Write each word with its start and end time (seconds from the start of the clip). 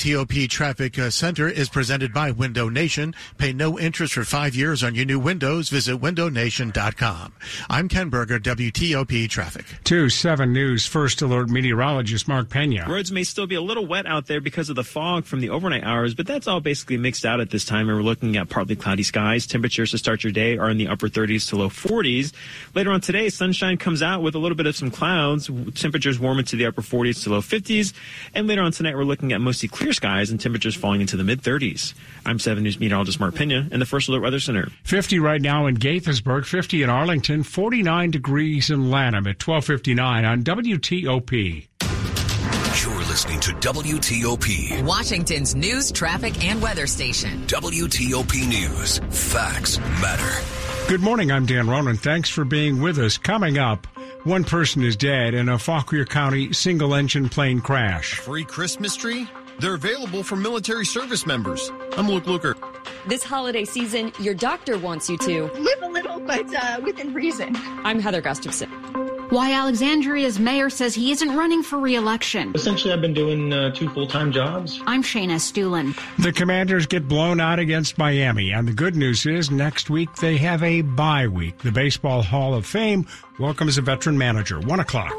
TOP 0.00 0.48
Traffic 0.48 0.98
uh, 0.98 1.10
Center 1.10 1.46
is 1.46 1.68
presented 1.68 2.14
by 2.14 2.30
Window 2.30 2.70
Nation. 2.70 3.14
Pay 3.36 3.52
no 3.52 3.78
interest 3.78 4.14
for 4.14 4.24
five 4.24 4.54
years 4.54 4.82
on 4.82 4.94
your 4.94 5.04
new 5.04 5.18
windows. 5.18 5.68
Visit 5.68 6.00
windownation.com. 6.00 7.34
I'm 7.68 7.86
Ken 7.86 8.08
Berger, 8.08 8.38
WTOP 8.38 9.28
Traffic. 9.28 9.66
2 9.84 10.08
7 10.08 10.54
News 10.54 10.86
First 10.86 11.20
Alert 11.20 11.50
meteorologist 11.50 12.28
Mark 12.28 12.48
Pena. 12.48 12.86
Roads 12.88 13.12
may 13.12 13.24
still 13.24 13.46
be 13.46 13.56
a 13.56 13.60
little 13.60 13.84
wet 13.86 14.06
out 14.06 14.26
there 14.26 14.40
because 14.40 14.70
of 14.70 14.76
the 14.76 14.84
fog 14.84 15.26
from 15.26 15.40
the 15.40 15.50
overnight 15.50 15.84
hours, 15.84 16.14
but 16.14 16.26
that's 16.26 16.46
all 16.46 16.60
basically 16.60 16.96
mixed 16.96 17.26
out 17.26 17.40
at 17.40 17.50
this 17.50 17.66
time. 17.66 17.90
And 17.90 17.98
we're 17.98 18.02
looking 18.02 18.38
at 18.38 18.48
partly 18.48 18.76
cloudy 18.76 19.02
skies. 19.02 19.46
Temperatures 19.46 19.90
to 19.90 19.98
start 19.98 20.24
your 20.24 20.32
day 20.32 20.56
are 20.56 20.70
in 20.70 20.78
the 20.78 20.88
upper 20.88 21.08
30s 21.10 21.46
to 21.50 21.56
low 21.56 21.68
40s. 21.68 22.32
Later 22.74 22.90
on 22.90 23.02
today, 23.02 23.28
sunshine 23.28 23.76
comes 23.76 24.00
out 24.00 24.22
with 24.22 24.34
a 24.34 24.38
little 24.38 24.56
bit 24.56 24.66
of 24.66 24.74
some 24.74 24.90
clouds. 24.90 25.50
Temperatures 25.74 26.18
warm 26.18 26.38
into 26.38 26.56
the 26.56 26.64
upper 26.64 26.80
40s 26.80 27.22
to 27.24 27.30
low 27.30 27.42
50s. 27.42 27.92
And 28.34 28.46
later 28.46 28.62
on 28.62 28.72
tonight, 28.72 28.96
we're 28.96 29.04
looking 29.04 29.34
at 29.34 29.42
mostly 29.42 29.68
clear 29.80 29.92
skies 29.94 30.30
and 30.30 30.38
temperatures 30.38 30.76
falling 30.76 31.00
into 31.00 31.16
the 31.16 31.24
mid 31.24 31.42
30s. 31.42 31.94
I'm 32.24 32.38
7 32.38 32.62
News 32.62 32.78
meteorologist 32.78 33.18
Mark 33.18 33.34
Pena 33.34 33.66
in 33.72 33.80
the 33.80 33.86
First 33.86 34.08
Alert 34.08 34.20
Weather 34.20 34.38
Center. 34.38 34.68
50 34.84 35.18
right 35.18 35.40
now 35.40 35.66
in 35.66 35.76
Gaithersburg, 35.76 36.44
50 36.44 36.82
in 36.82 36.90
Arlington, 36.90 37.42
49 37.42 38.10
degrees 38.10 38.70
in 38.70 38.90
Lanham 38.90 39.26
at 39.26 39.44
1259 39.44 40.24
on 40.24 40.42
WTOP. 40.44 41.66
You're 42.82 42.98
listening 43.08 43.40
to 43.40 43.52
WTOP. 43.52 44.84
Washington's 44.84 45.54
news, 45.54 45.90
traffic, 45.90 46.44
and 46.44 46.62
weather 46.62 46.86
station. 46.86 47.46
WTOP 47.46 48.48
News. 48.48 48.98
Facts 49.10 49.78
matter. 50.00 50.46
Good 50.88 51.00
morning. 51.00 51.32
I'm 51.32 51.46
Dan 51.46 51.68
Ronan. 51.68 51.96
Thanks 51.96 52.28
for 52.28 52.44
being 52.44 52.80
with 52.80 52.98
us. 52.98 53.16
Coming 53.16 53.58
up, 53.58 53.86
one 54.24 54.44
person 54.44 54.82
is 54.82 54.96
dead 54.96 55.34
in 55.34 55.48
a 55.48 55.58
Fauquier 55.58 56.04
County 56.04 56.52
single 56.52 56.94
engine 56.94 57.28
plane 57.28 57.60
crash. 57.60 58.14
Free 58.14 58.44
Christmas 58.44 58.96
tree? 58.96 59.26
They're 59.60 59.74
available 59.74 60.22
for 60.22 60.36
military 60.36 60.86
service 60.86 61.26
members. 61.26 61.70
I'm 61.98 62.08
Luke 62.08 62.24
Lukert. 62.24 62.56
This 63.06 63.22
holiday 63.22 63.66
season, 63.66 64.10
your 64.18 64.32
doctor 64.32 64.78
wants 64.78 65.10
you 65.10 65.18
to 65.18 65.44
live 65.52 65.82
a 65.82 65.88
little, 65.88 66.18
but 66.18 66.46
uh, 66.54 66.80
within 66.82 67.12
reason. 67.12 67.54
I'm 67.84 68.00
Heather 68.00 68.22
Gustafson. 68.22 68.70
Why 69.28 69.52
Alexandria's 69.52 70.38
mayor 70.38 70.70
says 70.70 70.94
he 70.94 71.12
isn't 71.12 71.36
running 71.36 71.62
for 71.62 71.78
re-election. 71.78 72.52
Essentially, 72.54 72.92
I've 72.92 73.02
been 73.02 73.12
doing 73.12 73.52
uh, 73.52 73.70
two 73.72 73.90
full-time 73.90 74.32
jobs. 74.32 74.80
I'm 74.86 75.02
Shayna 75.02 75.34
Estulin. 75.34 75.94
The 76.16 76.32
Commanders 76.32 76.86
get 76.86 77.06
blown 77.06 77.38
out 77.38 77.58
against 77.58 77.98
Miami, 77.98 78.52
and 78.52 78.66
the 78.66 78.72
good 78.72 78.96
news 78.96 79.26
is 79.26 79.50
next 79.50 79.90
week 79.90 80.12
they 80.16 80.38
have 80.38 80.62
a 80.62 80.80
bye 80.80 81.28
week. 81.28 81.58
The 81.58 81.70
Baseball 81.70 82.22
Hall 82.22 82.54
of 82.54 82.64
Fame 82.64 83.06
welcomes 83.38 83.76
a 83.76 83.82
veteran 83.82 84.16
manager. 84.16 84.58
One 84.58 84.80
o'clock. 84.80 85.14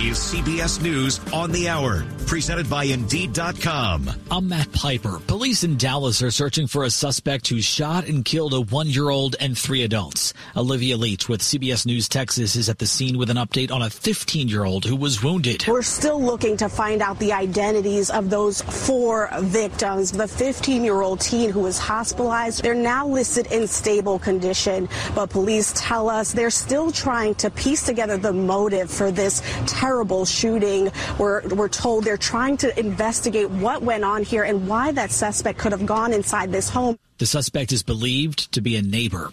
This 0.00 0.32
is 0.34 0.40
CBS 0.40 0.82
News 0.82 1.20
on 1.30 1.52
the 1.52 1.68
Hour, 1.68 2.04
presented 2.26 2.70
by 2.70 2.84
Indeed.com. 2.84 4.08
I'm 4.30 4.48
Matt 4.48 4.72
Piper. 4.72 5.20
Police 5.26 5.62
in 5.62 5.76
Dallas 5.76 6.22
are 6.22 6.30
searching 6.30 6.66
for 6.66 6.84
a 6.84 6.90
suspect 6.90 7.48
who 7.48 7.60
shot 7.60 8.06
and 8.06 8.24
killed 8.24 8.54
a 8.54 8.62
one 8.62 8.86
year 8.86 9.10
old 9.10 9.36
and 9.40 9.58
three 9.58 9.82
adults. 9.82 10.32
Olivia 10.56 10.96
Leach 10.96 11.28
with 11.28 11.42
CBS 11.42 11.84
News 11.84 12.08
Texas 12.08 12.56
is 12.56 12.70
at 12.70 12.78
the 12.78 12.86
scene 12.86 13.18
with 13.18 13.28
an 13.28 13.36
update 13.36 13.70
on 13.70 13.82
a 13.82 13.90
15 13.90 14.48
year 14.48 14.64
old 14.64 14.86
who 14.86 14.96
was 14.96 15.22
wounded. 15.22 15.66
We're 15.68 15.82
still 15.82 16.22
looking 16.22 16.56
to 16.58 16.70
find 16.70 17.02
out 17.02 17.18
the 17.18 17.34
identities 17.34 18.08
of 18.08 18.30
those 18.30 18.62
four 18.62 19.28
victims. 19.40 20.12
The 20.12 20.28
15 20.28 20.82
year 20.82 21.02
old 21.02 21.20
teen 21.20 21.50
who 21.50 21.60
was 21.60 21.78
hospitalized, 21.78 22.62
they're 22.62 22.74
now 22.74 23.06
listed 23.06 23.52
in 23.52 23.66
stable 23.66 24.18
condition, 24.18 24.88
but 25.14 25.28
police 25.28 25.74
tell 25.76 26.08
us 26.08 26.32
they're 26.32 26.48
still 26.48 26.90
trying 26.90 27.34
to 27.34 27.50
piece 27.50 27.84
together 27.84 28.16
the 28.16 28.32
motive 28.32 28.90
for 28.90 29.10
this 29.10 29.42
terrible 29.66 29.89
shooting. 30.24 30.90
We're, 31.18 31.46
we're 31.48 31.68
told 31.68 32.04
they're 32.04 32.16
trying 32.16 32.56
to 32.58 32.78
investigate 32.78 33.50
what 33.50 33.82
went 33.82 34.04
on 34.04 34.22
here 34.22 34.44
and 34.44 34.68
why 34.68 34.92
that 34.92 35.10
suspect 35.10 35.58
could 35.58 35.72
have 35.72 35.86
gone 35.86 36.12
inside 36.12 36.52
this 36.52 36.68
home. 36.68 36.98
The 37.18 37.26
suspect 37.26 37.72
is 37.72 37.82
believed 37.82 38.52
to 38.52 38.60
be 38.60 38.76
a 38.76 38.82
neighbor. 38.82 39.32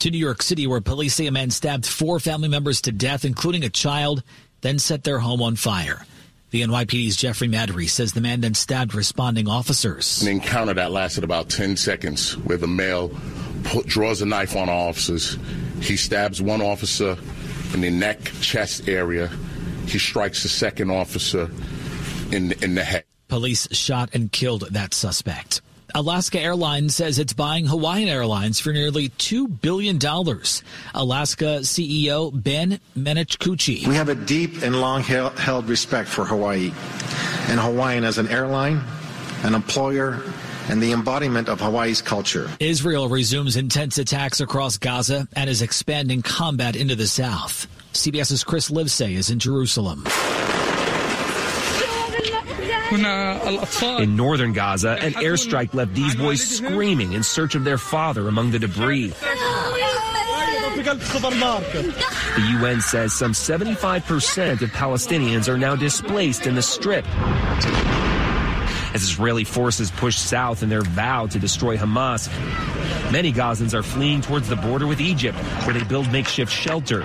To 0.00 0.10
New 0.10 0.18
York 0.18 0.42
City, 0.42 0.66
where 0.66 0.80
police 0.80 1.14
say 1.14 1.26
a 1.26 1.32
man 1.32 1.50
stabbed 1.50 1.86
four 1.86 2.20
family 2.20 2.48
members 2.48 2.80
to 2.82 2.92
death, 2.92 3.24
including 3.24 3.64
a 3.64 3.68
child, 3.68 4.22
then 4.60 4.78
set 4.78 5.04
their 5.04 5.18
home 5.18 5.42
on 5.42 5.56
fire. 5.56 6.06
The 6.50 6.62
NYPD's 6.62 7.16
Jeffrey 7.16 7.48
Maddrey 7.48 7.88
says 7.88 8.12
the 8.12 8.22
man 8.22 8.40
then 8.40 8.54
stabbed 8.54 8.94
responding 8.94 9.48
officers. 9.48 10.22
An 10.22 10.28
encounter 10.28 10.72
that 10.74 10.92
lasted 10.92 11.22
about 11.22 11.50
10 11.50 11.76
seconds 11.76 12.38
where 12.38 12.56
the 12.56 12.66
male 12.66 13.10
put, 13.64 13.86
draws 13.86 14.22
a 14.22 14.26
knife 14.26 14.56
on 14.56 14.68
officers. 14.70 15.36
He 15.80 15.96
stabs 15.96 16.40
one 16.40 16.62
officer 16.62 17.18
in 17.74 17.82
the 17.82 17.90
neck, 17.90 18.22
chest 18.40 18.88
area. 18.88 19.30
He 19.88 19.98
strikes 19.98 20.42
the 20.42 20.48
second 20.48 20.90
officer 20.90 21.50
in, 22.30 22.52
in 22.62 22.74
the 22.74 22.84
head. 22.84 23.04
Police 23.28 23.68
shot 23.72 24.10
and 24.14 24.30
killed 24.30 24.68
that 24.70 24.94
suspect. 24.94 25.60
Alaska 25.94 26.38
Airlines 26.38 26.94
says 26.94 27.18
it's 27.18 27.32
buying 27.32 27.66
Hawaiian 27.66 28.08
Airlines 28.08 28.60
for 28.60 28.72
nearly 28.72 29.08
$2 29.08 29.60
billion. 29.62 29.96
Alaska 30.94 31.60
CEO 31.62 32.30
Ben 32.42 32.78
Minicucci. 32.96 33.86
We 33.86 33.94
have 33.94 34.10
a 34.10 34.14
deep 34.14 34.62
and 34.62 34.80
long 34.80 35.02
held 35.02 35.68
respect 35.68 36.08
for 36.08 36.26
Hawaii 36.26 36.72
and 37.48 37.58
Hawaiian 37.58 38.04
as 38.04 38.18
an 38.18 38.28
airline, 38.28 38.82
an 39.42 39.54
employer, 39.54 40.22
and 40.68 40.82
the 40.82 40.92
embodiment 40.92 41.48
of 41.48 41.60
Hawaii's 41.60 42.02
culture. 42.02 42.50
Israel 42.60 43.08
resumes 43.08 43.56
intense 43.56 43.98
attacks 43.98 44.40
across 44.40 44.76
Gaza 44.78 45.26
and 45.34 45.48
is 45.48 45.62
expanding 45.62 46.22
combat 46.22 46.76
into 46.76 46.94
the 46.94 47.06
south. 47.06 47.66
CBS's 47.92 48.44
Chris 48.44 48.70
Livesay 48.70 49.14
is 49.14 49.30
in 49.30 49.38
Jerusalem. 49.38 50.04
In 52.90 54.16
northern 54.16 54.54
Gaza, 54.54 54.92
an 55.02 55.12
airstrike 55.14 55.74
left 55.74 55.94
these 55.94 56.16
boys 56.16 56.42
screaming 56.42 57.12
in 57.12 57.22
search 57.22 57.54
of 57.54 57.64
their 57.64 57.76
father 57.76 58.28
among 58.28 58.50
the 58.50 58.58
debris. 58.58 59.12
The 62.38 62.58
UN 62.60 62.80
says 62.80 63.12
some 63.12 63.32
75% 63.32 64.62
of 64.62 64.70
Palestinians 64.70 65.48
are 65.48 65.58
now 65.58 65.76
displaced 65.76 66.46
in 66.46 66.54
the 66.54 66.62
strip. 66.62 67.04
As 68.94 69.02
Israeli 69.02 69.44
forces 69.44 69.90
push 69.90 70.16
south 70.16 70.62
in 70.62 70.68
their 70.68 70.82
vow 70.82 71.26
to 71.26 71.38
destroy 71.38 71.76
Hamas, 71.76 72.28
many 73.12 73.32
Gazans 73.32 73.74
are 73.74 73.82
fleeing 73.82 74.20
towards 74.20 74.48
the 74.48 74.56
border 74.56 74.86
with 74.86 75.00
Egypt, 75.00 75.38
where 75.64 75.74
they 75.74 75.84
build 75.84 76.10
makeshift 76.10 76.52
shelter. 76.52 77.04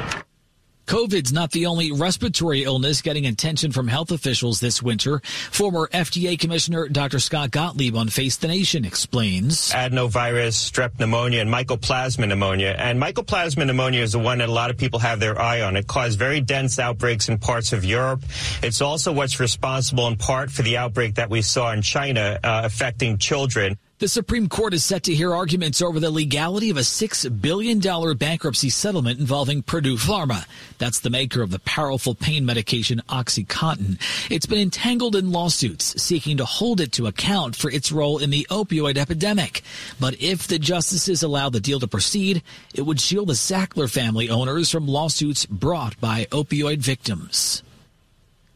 COVID's 0.93 1.33
not 1.33 1.49
the 1.49 1.65
only 1.65 1.91
respiratory 1.91 2.65
illness 2.65 3.01
getting 3.01 3.25
attention 3.25 3.71
from 3.71 3.87
health 3.87 4.11
officials 4.11 4.59
this 4.59 4.79
winter. 4.79 5.23
Former 5.49 5.89
FDA 5.91 6.37
Commissioner 6.37 6.87
Dr. 6.87 7.17
Scott 7.17 7.49
Gottlieb 7.49 7.95
on 7.95 8.09
Face 8.09 8.37
the 8.37 8.47
Nation 8.47 8.85
explains. 8.85 9.71
Adenovirus, 9.71 10.53
strep 10.53 10.99
pneumonia, 10.99 11.41
and 11.41 11.49
mycoplasma 11.49 12.27
pneumonia. 12.27 12.75
And 12.77 13.01
mycoplasma 13.01 13.65
pneumonia 13.65 14.01
is 14.01 14.11
the 14.11 14.19
one 14.19 14.37
that 14.37 14.49
a 14.49 14.51
lot 14.51 14.69
of 14.69 14.77
people 14.77 14.99
have 14.99 15.19
their 15.19 15.41
eye 15.41 15.61
on. 15.61 15.77
It 15.77 15.87
caused 15.87 16.19
very 16.19 16.41
dense 16.41 16.77
outbreaks 16.77 17.27
in 17.27 17.39
parts 17.39 17.73
of 17.73 17.83
Europe. 17.83 18.21
It's 18.61 18.81
also 18.81 19.11
what's 19.11 19.39
responsible 19.39 20.07
in 20.09 20.17
part 20.17 20.51
for 20.51 20.61
the 20.61 20.77
outbreak 20.77 21.15
that 21.15 21.31
we 21.31 21.41
saw 21.41 21.71
in 21.71 21.81
China 21.81 22.39
uh, 22.43 22.61
affecting 22.65 23.17
children. 23.17 23.79
The 24.03 24.09
Supreme 24.09 24.49
Court 24.49 24.73
is 24.73 24.83
set 24.83 25.03
to 25.03 25.15
hear 25.15 25.33
arguments 25.33 25.81
over 25.81 25.97
the 25.97 26.11
legality 26.11 26.69
of 26.69 26.75
a 26.75 26.81
$6 26.81 27.41
billion 27.41 27.79
bankruptcy 28.17 28.69
settlement 28.69 29.17
involving 29.17 29.63
Purdue 29.63 29.95
Pharma. 29.95 30.45
That's 30.77 30.99
the 30.99 31.09
maker 31.09 31.41
of 31.41 31.51
the 31.51 31.59
powerful 31.59 32.13
pain 32.13 32.45
medication 32.45 33.01
Oxycontin. 33.07 34.01
It's 34.29 34.45
been 34.45 34.59
entangled 34.59 35.15
in 35.15 35.31
lawsuits 35.31 36.03
seeking 36.03 36.35
to 36.35 36.43
hold 36.43 36.81
it 36.81 36.91
to 36.91 37.07
account 37.07 37.55
for 37.55 37.71
its 37.71 37.93
role 37.93 38.17
in 38.17 38.29
the 38.29 38.45
opioid 38.49 38.97
epidemic. 38.97 39.61
But 40.01 40.21
if 40.21 40.49
the 40.49 40.59
justices 40.59 41.23
allow 41.23 41.49
the 41.49 41.61
deal 41.61 41.79
to 41.79 41.87
proceed, 41.87 42.43
it 42.75 42.81
would 42.81 42.99
shield 42.99 43.29
the 43.29 43.35
Sackler 43.35 43.89
family 43.89 44.29
owners 44.29 44.69
from 44.69 44.85
lawsuits 44.85 45.45
brought 45.45 45.97
by 46.01 46.25
opioid 46.25 46.79
victims. 46.79 47.63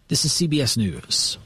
This 0.10 0.26
is 0.26 0.34
CBS 0.34 0.76
News. 0.76 1.38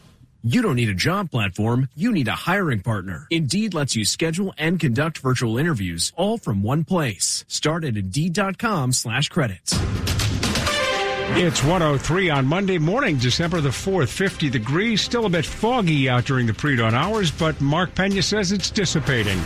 You 0.44 0.64
don't 0.64 0.76
need 0.76 0.90
a 0.90 0.96
job 0.96 1.30
platform, 1.30 1.88
you 1.96 2.12
need 2.12 2.28
a 2.28 2.32
hiring 2.32 2.80
partner. 2.80 3.28
Indeed 3.30 3.76
lets 3.76 3.96
you 3.96 4.04
schedule 4.06 4.56
and 4.58 4.80
conduct 4.80 5.20
virtual 5.20 5.60
interviews 5.60 6.12
all 6.16 6.40
from 6.40 6.64
one 6.64 6.84
place. 6.84 7.46
Start 7.48 7.84
at 7.84 7.96
Indeed.com 7.96 8.94
slash 8.94 9.30
credits. 9.30 9.78
It's 11.34 11.62
103 11.64 12.32
on 12.32 12.48
Monday 12.48 12.80
morning, 12.80 13.20
December 13.20 13.62
the 13.62 13.70
4th, 13.70 14.10
50 14.10 14.50
degrees. 14.50 15.02
Still 15.02 15.28
a 15.28 15.30
bit 15.30 15.46
foggy 15.46 16.10
out 16.10 16.26
during 16.26 16.48
the 16.48 16.56
pre-dawn 16.56 16.96
hours, 16.96 17.30
but 17.30 17.62
Mark 17.62 17.94
Pena 17.94 18.24
says 18.24 18.52
it's 18.52 18.72
dissipating. 18.72 19.40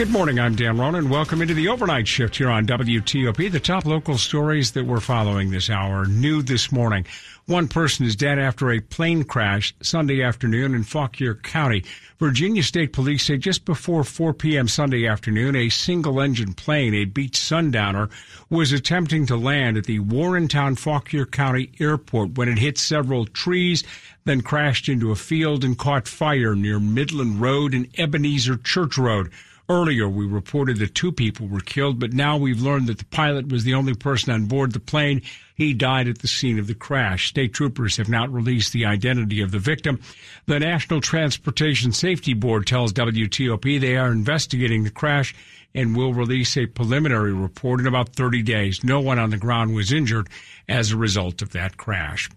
Good 0.00 0.08
morning. 0.08 0.40
I'm 0.40 0.54
Dan 0.54 0.78
Ronan. 0.78 1.04
And 1.04 1.10
welcome 1.10 1.42
into 1.42 1.52
the 1.52 1.68
overnight 1.68 2.08
shift 2.08 2.36
here 2.36 2.48
on 2.48 2.64
WTOP. 2.64 3.52
The 3.52 3.60
top 3.60 3.84
local 3.84 4.16
stories 4.16 4.72
that 4.72 4.86
we're 4.86 4.98
following 4.98 5.50
this 5.50 5.68
hour 5.68 6.06
new 6.06 6.40
this 6.40 6.72
morning. 6.72 7.04
One 7.44 7.68
person 7.68 8.06
is 8.06 8.16
dead 8.16 8.38
after 8.38 8.70
a 8.70 8.80
plane 8.80 9.24
crash 9.24 9.74
Sunday 9.82 10.22
afternoon 10.22 10.74
in 10.74 10.84
Fauquier 10.84 11.34
County. 11.34 11.84
Virginia 12.18 12.62
State 12.62 12.94
Police 12.94 13.26
say 13.26 13.36
just 13.36 13.66
before 13.66 14.02
4 14.02 14.32
p.m. 14.32 14.68
Sunday 14.68 15.06
afternoon, 15.06 15.54
a 15.54 15.68
single 15.68 16.18
engine 16.18 16.54
plane, 16.54 16.94
a 16.94 17.04
Beech 17.04 17.36
Sundowner, 17.36 18.08
was 18.48 18.72
attempting 18.72 19.26
to 19.26 19.36
land 19.36 19.76
at 19.76 19.84
the 19.84 19.98
Warrenton 19.98 20.76
Fauquier 20.76 21.26
County 21.26 21.72
Airport 21.78 22.38
when 22.38 22.48
it 22.48 22.58
hit 22.58 22.78
several 22.78 23.26
trees, 23.26 23.84
then 24.24 24.40
crashed 24.40 24.88
into 24.88 25.10
a 25.10 25.16
field 25.16 25.62
and 25.62 25.76
caught 25.76 26.08
fire 26.08 26.54
near 26.54 26.80
Midland 26.80 27.42
Road 27.42 27.74
and 27.74 27.86
Ebenezer 27.98 28.56
Church 28.56 28.96
Road. 28.96 29.30
Earlier, 29.70 30.08
we 30.08 30.26
reported 30.26 30.78
that 30.78 30.96
two 30.96 31.12
people 31.12 31.46
were 31.46 31.60
killed, 31.60 32.00
but 32.00 32.12
now 32.12 32.36
we've 32.36 32.60
learned 32.60 32.88
that 32.88 32.98
the 32.98 33.04
pilot 33.04 33.52
was 33.52 33.62
the 33.62 33.74
only 33.74 33.94
person 33.94 34.32
on 34.32 34.46
board 34.46 34.72
the 34.72 34.80
plane. 34.80 35.22
He 35.54 35.74
died 35.74 36.08
at 36.08 36.18
the 36.18 36.26
scene 36.26 36.58
of 36.58 36.66
the 36.66 36.74
crash. 36.74 37.28
State 37.28 37.54
troopers 37.54 37.96
have 37.96 38.08
not 38.08 38.32
released 38.32 38.72
the 38.72 38.84
identity 38.84 39.40
of 39.40 39.52
the 39.52 39.60
victim. 39.60 40.00
The 40.46 40.58
National 40.58 41.00
Transportation 41.00 41.92
Safety 41.92 42.34
Board 42.34 42.66
tells 42.66 42.92
WTOP 42.92 43.80
they 43.80 43.96
are 43.96 44.10
investigating 44.10 44.82
the 44.82 44.90
crash 44.90 45.36
and 45.72 45.96
will 45.96 46.14
release 46.14 46.56
a 46.56 46.66
preliminary 46.66 47.32
report 47.32 47.78
in 47.78 47.86
about 47.86 48.16
30 48.16 48.42
days. 48.42 48.82
No 48.82 48.98
one 48.98 49.20
on 49.20 49.30
the 49.30 49.36
ground 49.36 49.72
was 49.72 49.92
injured 49.92 50.28
as 50.68 50.90
a 50.90 50.96
result 50.96 51.42
of 51.42 51.52
that 51.52 51.76
crash. 51.76 52.28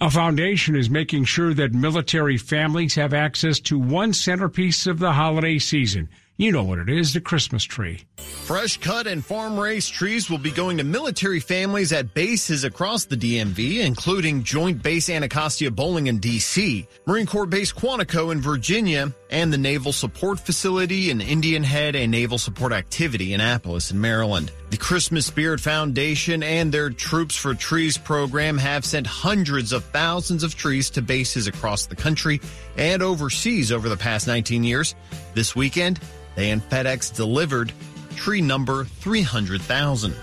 A 0.00 0.10
foundation 0.10 0.74
is 0.74 0.90
making 0.90 1.26
sure 1.26 1.54
that 1.54 1.72
military 1.72 2.36
families 2.36 2.96
have 2.96 3.14
access 3.14 3.60
to 3.60 3.78
one 3.78 4.12
centerpiece 4.12 4.88
of 4.88 4.98
the 4.98 5.12
holiday 5.12 5.60
season 5.60 6.08
you 6.40 6.50
know 6.50 6.64
what 6.64 6.78
it 6.78 6.88
is 6.88 7.12
the 7.12 7.20
Christmas 7.20 7.62
tree. 7.64 8.00
Fresh 8.16 8.78
cut 8.78 9.06
and 9.06 9.22
farm 9.22 9.60
raised 9.60 9.92
trees 9.92 10.30
will 10.30 10.38
be 10.38 10.50
going 10.50 10.78
to 10.78 10.84
military 10.84 11.38
families 11.38 11.92
at 11.92 12.14
bases 12.14 12.64
across 12.64 13.04
the 13.04 13.16
DMV, 13.16 13.84
including 13.84 14.42
Joint 14.42 14.82
Base 14.82 15.10
Anacostia 15.10 15.70
Bolling 15.70 16.06
in 16.06 16.18
D.C., 16.18 16.88
Marine 17.06 17.26
Corps 17.26 17.44
Base 17.44 17.74
Quantico 17.74 18.32
in 18.32 18.40
Virginia, 18.40 19.12
and 19.30 19.52
the 19.52 19.58
Naval 19.58 19.92
Support 19.92 20.40
Facility 20.40 21.10
in 21.10 21.20
Indian 21.20 21.62
Head 21.62 21.94
and 21.94 22.10
Naval 22.10 22.38
Support 22.38 22.72
Activity 22.72 23.32
in 23.32 23.40
Annapolis 23.40 23.90
in 23.90 24.00
Maryland. 24.00 24.52
The 24.70 24.76
Christmas 24.76 25.26
Spirit 25.26 25.60
Foundation 25.60 26.42
and 26.42 26.72
their 26.72 26.90
Troops 26.90 27.36
for 27.36 27.54
Trees 27.54 27.96
program 27.96 28.58
have 28.58 28.84
sent 28.84 29.06
hundreds 29.06 29.72
of 29.72 29.84
thousands 29.84 30.42
of 30.42 30.56
trees 30.56 30.90
to 30.90 31.02
bases 31.02 31.46
across 31.46 31.86
the 31.86 31.96
country 31.96 32.40
and 32.76 33.02
overseas 33.02 33.72
over 33.72 33.88
the 33.88 33.96
past 33.96 34.26
19 34.26 34.64
years. 34.64 34.94
This 35.34 35.54
weekend, 35.56 36.00
they 36.34 36.50
and 36.50 36.62
FedEx 36.62 37.14
delivered 37.14 37.72
tree 38.16 38.40
number 38.40 38.84
300,000. 38.84 40.14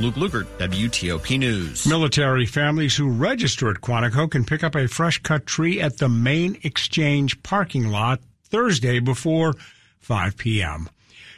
Luke 0.00 0.14
Lukert, 0.14 0.46
WTOP 0.58 1.38
News. 1.38 1.86
Military 1.86 2.46
families 2.46 2.96
who 2.96 3.10
register 3.10 3.68
at 3.68 3.80
Quantico 3.80 4.30
can 4.30 4.44
pick 4.44 4.62
up 4.62 4.76
a 4.76 4.86
fresh 4.86 5.18
cut 5.22 5.46
tree 5.46 5.80
at 5.80 5.98
the 5.98 6.08
main 6.08 6.58
exchange 6.62 7.42
parking 7.42 7.88
lot 7.88 8.20
Thursday 8.52 9.00
before 9.00 9.54
5 10.00 10.36
p.m. 10.36 10.90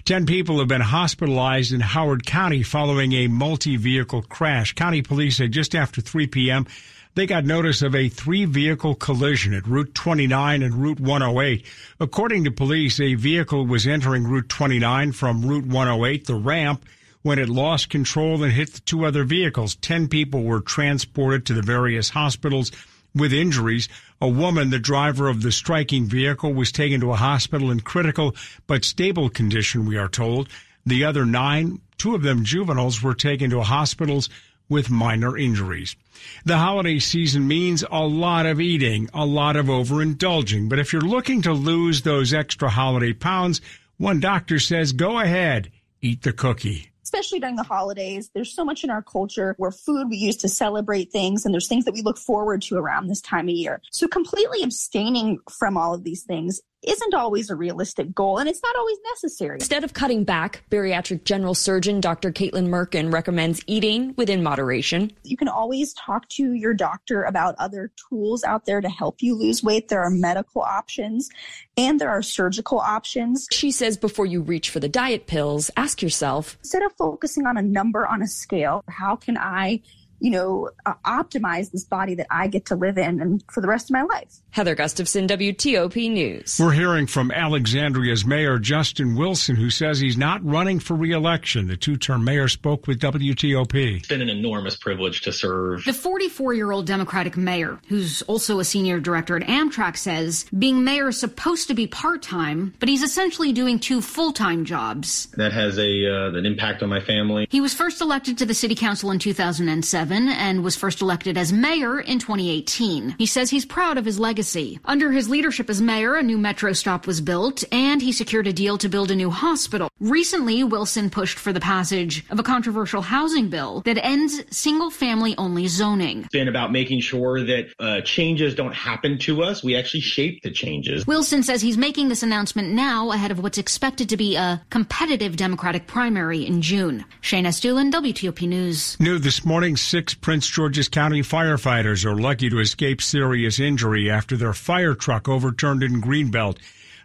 Ten 0.04 0.26
people 0.26 0.58
have 0.58 0.66
been 0.66 0.80
hospitalized 0.80 1.72
in 1.72 1.78
Howard 1.78 2.26
County 2.26 2.64
following 2.64 3.12
a 3.12 3.28
multi 3.28 3.76
vehicle 3.76 4.22
crash. 4.22 4.72
County 4.72 5.00
police 5.00 5.36
said 5.36 5.52
just 5.52 5.76
after 5.76 6.00
3 6.00 6.26
p.m., 6.26 6.66
they 7.14 7.26
got 7.26 7.44
notice 7.44 7.82
of 7.82 7.94
a 7.94 8.08
three 8.08 8.46
vehicle 8.46 8.96
collision 8.96 9.54
at 9.54 9.68
Route 9.68 9.94
29 9.94 10.64
and 10.64 10.74
Route 10.74 10.98
108. 10.98 11.64
According 12.00 12.42
to 12.44 12.50
police, 12.50 12.98
a 12.98 13.14
vehicle 13.14 13.64
was 13.64 13.86
entering 13.86 14.24
Route 14.24 14.48
29 14.48 15.12
from 15.12 15.46
Route 15.46 15.66
108, 15.66 16.26
the 16.26 16.34
ramp, 16.34 16.84
when 17.22 17.38
it 17.38 17.48
lost 17.48 17.90
control 17.90 18.42
and 18.42 18.52
hit 18.52 18.72
the 18.72 18.80
two 18.80 19.04
other 19.04 19.22
vehicles. 19.22 19.76
Ten 19.76 20.08
people 20.08 20.42
were 20.42 20.60
transported 20.60 21.46
to 21.46 21.54
the 21.54 21.62
various 21.62 22.10
hospitals 22.10 22.72
with 23.14 23.32
injuries. 23.32 23.88
A 24.20 24.28
woman, 24.28 24.70
the 24.70 24.78
driver 24.78 25.28
of 25.28 25.42
the 25.42 25.52
striking 25.52 26.06
vehicle, 26.06 26.52
was 26.52 26.72
taken 26.72 27.00
to 27.00 27.12
a 27.12 27.16
hospital 27.16 27.70
in 27.70 27.80
critical 27.80 28.34
but 28.66 28.84
stable 28.84 29.28
condition, 29.28 29.86
we 29.86 29.96
are 29.96 30.08
told. 30.08 30.48
The 30.86 31.04
other 31.04 31.24
nine, 31.24 31.80
two 31.98 32.14
of 32.14 32.22
them 32.22 32.44
juveniles, 32.44 33.02
were 33.02 33.14
taken 33.14 33.50
to 33.50 33.62
hospitals 33.62 34.28
with 34.68 34.90
minor 34.90 35.36
injuries. 35.36 35.96
The 36.44 36.58
holiday 36.58 36.98
season 36.98 37.46
means 37.46 37.84
a 37.90 38.06
lot 38.06 38.46
of 38.46 38.60
eating, 38.60 39.08
a 39.12 39.26
lot 39.26 39.56
of 39.56 39.66
overindulging. 39.66 40.68
But 40.68 40.78
if 40.78 40.92
you're 40.92 41.02
looking 41.02 41.42
to 41.42 41.52
lose 41.52 42.02
those 42.02 42.32
extra 42.32 42.70
holiday 42.70 43.12
pounds, 43.12 43.60
one 43.98 44.20
doctor 44.20 44.58
says 44.58 44.92
go 44.92 45.18
ahead, 45.18 45.70
eat 46.00 46.22
the 46.22 46.32
cookie 46.32 46.90
especially 47.14 47.38
during 47.38 47.54
the 47.54 47.62
holidays. 47.62 48.30
There's 48.34 48.52
so 48.52 48.64
much 48.64 48.82
in 48.82 48.90
our 48.90 49.02
culture 49.02 49.54
where 49.56 49.70
food 49.70 50.08
we 50.10 50.16
use 50.16 50.36
to 50.38 50.48
celebrate 50.48 51.12
things, 51.12 51.44
and 51.44 51.54
there's 51.54 51.68
things 51.68 51.84
that 51.84 51.94
we 51.94 52.02
look 52.02 52.18
forward 52.18 52.60
to 52.62 52.76
around 52.76 53.06
this 53.06 53.20
time 53.20 53.48
of 53.48 53.54
year. 53.54 53.80
So 53.92 54.08
completely 54.08 54.64
abstaining 54.64 55.38
from 55.48 55.76
all 55.76 55.94
of 55.94 56.02
these 56.02 56.24
things 56.24 56.60
isn't 56.88 57.14
always 57.14 57.50
a 57.50 57.56
realistic 57.56 58.14
goal 58.14 58.38
and 58.38 58.48
it's 58.48 58.62
not 58.62 58.76
always 58.76 58.98
necessary. 59.12 59.56
Instead 59.56 59.84
of 59.84 59.94
cutting 59.94 60.24
back, 60.24 60.62
bariatric 60.70 61.24
general 61.24 61.54
surgeon 61.54 62.00
Dr. 62.00 62.32
Caitlin 62.32 62.68
Merkin 62.68 63.12
recommends 63.12 63.62
eating 63.66 64.14
within 64.16 64.42
moderation. 64.42 65.12
You 65.22 65.36
can 65.36 65.48
always 65.48 65.94
talk 65.94 66.28
to 66.30 66.52
your 66.52 66.74
doctor 66.74 67.22
about 67.22 67.54
other 67.58 67.92
tools 68.08 68.44
out 68.44 68.66
there 68.66 68.80
to 68.80 68.88
help 68.88 69.22
you 69.22 69.34
lose 69.34 69.62
weight. 69.62 69.88
There 69.88 70.02
are 70.02 70.10
medical 70.10 70.62
options 70.62 71.28
and 71.76 72.00
there 72.00 72.10
are 72.10 72.22
surgical 72.22 72.78
options. 72.78 73.46
She 73.50 73.70
says 73.70 73.96
before 73.96 74.26
you 74.26 74.42
reach 74.42 74.70
for 74.70 74.80
the 74.80 74.88
diet 74.88 75.26
pills, 75.26 75.70
ask 75.76 76.02
yourself 76.02 76.56
instead 76.60 76.82
of 76.82 76.92
focusing 76.92 77.46
on 77.46 77.56
a 77.56 77.62
number 77.62 78.06
on 78.06 78.22
a 78.22 78.26
scale, 78.26 78.82
how 78.88 79.16
can 79.16 79.36
I 79.36 79.80
you 80.24 80.30
know, 80.30 80.70
uh, 80.86 80.94
optimize 81.04 81.70
this 81.70 81.84
body 81.84 82.14
that 82.14 82.26
I 82.30 82.46
get 82.46 82.64
to 82.66 82.76
live 82.76 82.96
in 82.96 83.20
and 83.20 83.44
for 83.52 83.60
the 83.60 83.68
rest 83.68 83.90
of 83.90 83.92
my 83.92 84.02
life. 84.04 84.40
Heather 84.52 84.74
Gustafson, 84.74 85.26
WTOP 85.26 86.10
News. 86.10 86.56
We're 86.58 86.72
hearing 86.72 87.06
from 87.06 87.30
Alexandria's 87.30 88.24
Mayor 88.24 88.58
Justin 88.58 89.16
Wilson, 89.16 89.54
who 89.54 89.68
says 89.68 90.00
he's 90.00 90.16
not 90.16 90.42
running 90.42 90.80
for 90.80 90.94
reelection. 90.94 91.66
The 91.66 91.76
two 91.76 91.98
term 91.98 92.24
mayor 92.24 92.48
spoke 92.48 92.86
with 92.86 93.00
WTOP. 93.00 93.98
It's 93.98 94.08
been 94.08 94.22
an 94.22 94.30
enormous 94.30 94.76
privilege 94.76 95.20
to 95.22 95.32
serve. 95.32 95.84
The 95.84 95.92
44 95.92 96.54
year 96.54 96.70
old 96.70 96.86
Democratic 96.86 97.36
mayor, 97.36 97.78
who's 97.88 98.22
also 98.22 98.60
a 98.60 98.64
senior 98.64 99.00
director 99.00 99.36
at 99.36 99.42
Amtrak, 99.42 99.98
says 99.98 100.46
being 100.58 100.84
mayor 100.84 101.08
is 101.08 101.20
supposed 101.20 101.68
to 101.68 101.74
be 101.74 101.86
part 101.86 102.22
time, 102.22 102.72
but 102.80 102.88
he's 102.88 103.02
essentially 103.02 103.52
doing 103.52 103.78
two 103.78 104.00
full 104.00 104.32
time 104.32 104.64
jobs. 104.64 105.26
That 105.36 105.52
has 105.52 105.78
a 105.78 106.06
uh, 106.06 106.28
an 106.28 106.46
impact 106.46 106.82
on 106.82 106.88
my 106.88 107.00
family. 107.00 107.46
He 107.50 107.60
was 107.60 107.74
first 107.74 108.00
elected 108.00 108.38
to 108.38 108.46
the 108.46 108.54
city 108.54 108.74
council 108.74 109.10
in 109.10 109.18
2007 109.18 110.13
and 110.14 110.62
was 110.62 110.76
first 110.76 111.02
elected 111.02 111.36
as 111.36 111.52
mayor 111.52 112.00
in 112.00 112.18
2018. 112.18 113.16
He 113.18 113.26
says 113.26 113.50
he's 113.50 113.66
proud 113.66 113.98
of 113.98 114.04
his 114.04 114.18
legacy. 114.18 114.78
Under 114.84 115.10
his 115.12 115.28
leadership 115.28 115.68
as 115.68 115.80
mayor, 115.80 116.14
a 116.14 116.22
new 116.22 116.38
metro 116.38 116.72
stop 116.72 117.06
was 117.06 117.20
built 117.20 117.64
and 117.72 118.00
he 118.00 118.12
secured 118.12 118.46
a 118.46 118.52
deal 118.52 118.78
to 118.78 118.88
build 118.88 119.10
a 119.10 119.16
new 119.16 119.30
hospital. 119.30 119.88
Recently, 120.00 120.64
Wilson 120.64 121.10
pushed 121.10 121.38
for 121.38 121.52
the 121.52 121.60
passage 121.60 122.24
of 122.30 122.38
a 122.38 122.42
controversial 122.42 123.02
housing 123.02 123.48
bill 123.48 123.80
that 123.82 124.02
ends 124.04 124.42
single 124.50 124.90
family 124.90 125.34
only 125.38 125.66
zoning. 125.66 126.20
It's 126.20 126.28
been 126.28 126.48
about 126.48 126.72
making 126.72 127.00
sure 127.00 127.44
that 127.44 127.68
uh, 127.78 128.00
changes 128.02 128.54
don't 128.54 128.74
happen 128.74 129.18
to 129.20 129.42
us. 129.42 129.62
We 129.62 129.76
actually 129.76 130.00
shape 130.00 130.42
the 130.42 130.50
changes. 130.50 131.06
Wilson 131.06 131.42
says 131.42 131.62
he's 131.62 131.78
making 131.78 132.08
this 132.08 132.22
announcement 132.22 132.70
now 132.72 133.10
ahead 133.12 133.30
of 133.30 133.42
what's 133.42 133.58
expected 133.58 134.08
to 134.08 134.16
be 134.16 134.36
a 134.36 134.62
competitive 134.70 135.36
Democratic 135.36 135.86
primary 135.86 136.44
in 136.44 136.62
June. 136.62 137.04
Shayna 137.22 137.48
Estulin, 137.48 137.92
WTOP 137.92 138.48
News. 138.48 138.98
New 139.00 139.18
this 139.18 139.44
morning, 139.44 139.76
six 140.04 140.12
Prince 140.12 140.46
George's 140.46 140.90
County 140.90 141.22
firefighters 141.22 142.04
are 142.04 142.14
lucky 142.14 142.50
to 142.50 142.60
escape 142.60 143.00
serious 143.00 143.58
injury 143.58 144.10
after 144.10 144.36
their 144.36 144.52
fire 144.52 144.94
truck 144.94 145.30
overturned 145.30 145.82
in 145.82 146.02
Greenbelt. 146.02 146.58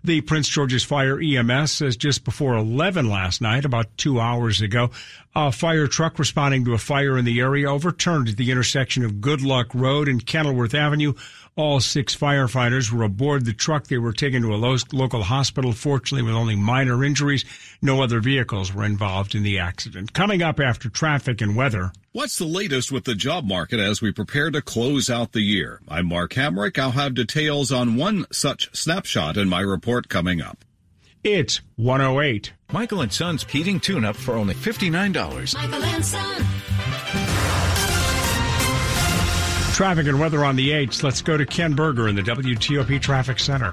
The 0.03 0.19
Prince 0.19 0.49
George's 0.49 0.83
Fire 0.83 1.17
EMS 1.17 1.71
says 1.71 1.95
just 1.95 2.25
before 2.25 2.57
11 2.57 3.09
last 3.09 3.39
night, 3.39 3.63
about 3.63 3.97
two 3.97 4.19
hours 4.19 4.59
ago, 4.59 4.91
a 5.33 5.49
fire 5.49 5.87
truck 5.87 6.19
responding 6.19 6.65
to 6.65 6.73
a 6.73 6.77
fire 6.77 7.17
in 7.17 7.23
the 7.23 7.39
area 7.39 7.71
overturned 7.71 8.27
at 8.27 8.35
the 8.35 8.51
intersection 8.51 9.05
of 9.05 9.21
Good 9.21 9.41
Luck 9.41 9.73
Road 9.73 10.09
and 10.09 10.25
Kenilworth 10.25 10.73
Avenue. 10.73 11.13
All 11.59 11.81
six 11.81 12.15
firefighters 12.15 12.89
were 12.89 13.03
aboard 13.03 13.43
the 13.43 13.51
truck. 13.51 13.87
They 13.87 13.97
were 13.97 14.13
taken 14.13 14.43
to 14.43 14.55
a 14.55 14.63
local 14.93 15.23
hospital, 15.23 15.73
fortunately 15.73 16.25
with 16.25 16.33
only 16.33 16.55
minor 16.55 17.03
injuries. 17.03 17.43
No 17.81 18.01
other 18.01 18.21
vehicles 18.21 18.73
were 18.73 18.85
involved 18.85 19.35
in 19.35 19.43
the 19.43 19.59
accident. 19.59 20.13
Coming 20.13 20.41
up 20.41 20.61
after 20.61 20.87
traffic 20.87 21.41
and 21.41 21.57
weather. 21.57 21.91
What's 22.13 22.37
the 22.37 22.45
latest 22.45 22.93
with 22.93 23.03
the 23.03 23.13
job 23.13 23.43
market 23.43 23.81
as 23.81 24.01
we 24.01 24.13
prepare 24.13 24.49
to 24.51 24.61
close 24.61 25.09
out 25.09 25.33
the 25.33 25.41
year? 25.41 25.81
I'm 25.89 26.07
Mark 26.07 26.31
Hamrick. 26.31 26.79
I'll 26.79 26.91
have 26.91 27.13
details 27.13 27.73
on 27.73 27.97
one 27.97 28.25
such 28.31 28.73
snapshot 28.73 29.35
in 29.35 29.49
my 29.49 29.59
report 29.59 30.07
coming 30.07 30.41
up. 30.41 30.63
It's 31.25 31.59
108. 31.75 32.53
Michael 32.71 33.01
and 33.01 33.11
Son's 33.11 33.43
heating 33.43 33.81
tune 33.81 34.05
up 34.05 34.15
for 34.15 34.35
only 34.35 34.53
$59. 34.53 35.55
Michael 35.55 35.83
and 35.83 36.05
Son. 36.05 37.68
Traffic 39.79 40.07
and 40.07 40.19
weather 40.19 40.43
on 40.43 40.57
the 40.57 40.71
8s. 40.71 41.03
Let's 41.03 41.21
go 41.21 41.37
to 41.37 41.45
Ken 41.45 41.73
Berger 41.73 42.09
in 42.09 42.15
the 42.17 42.21
WTOP 42.21 43.01
Traffic 43.01 43.39
Center. 43.39 43.71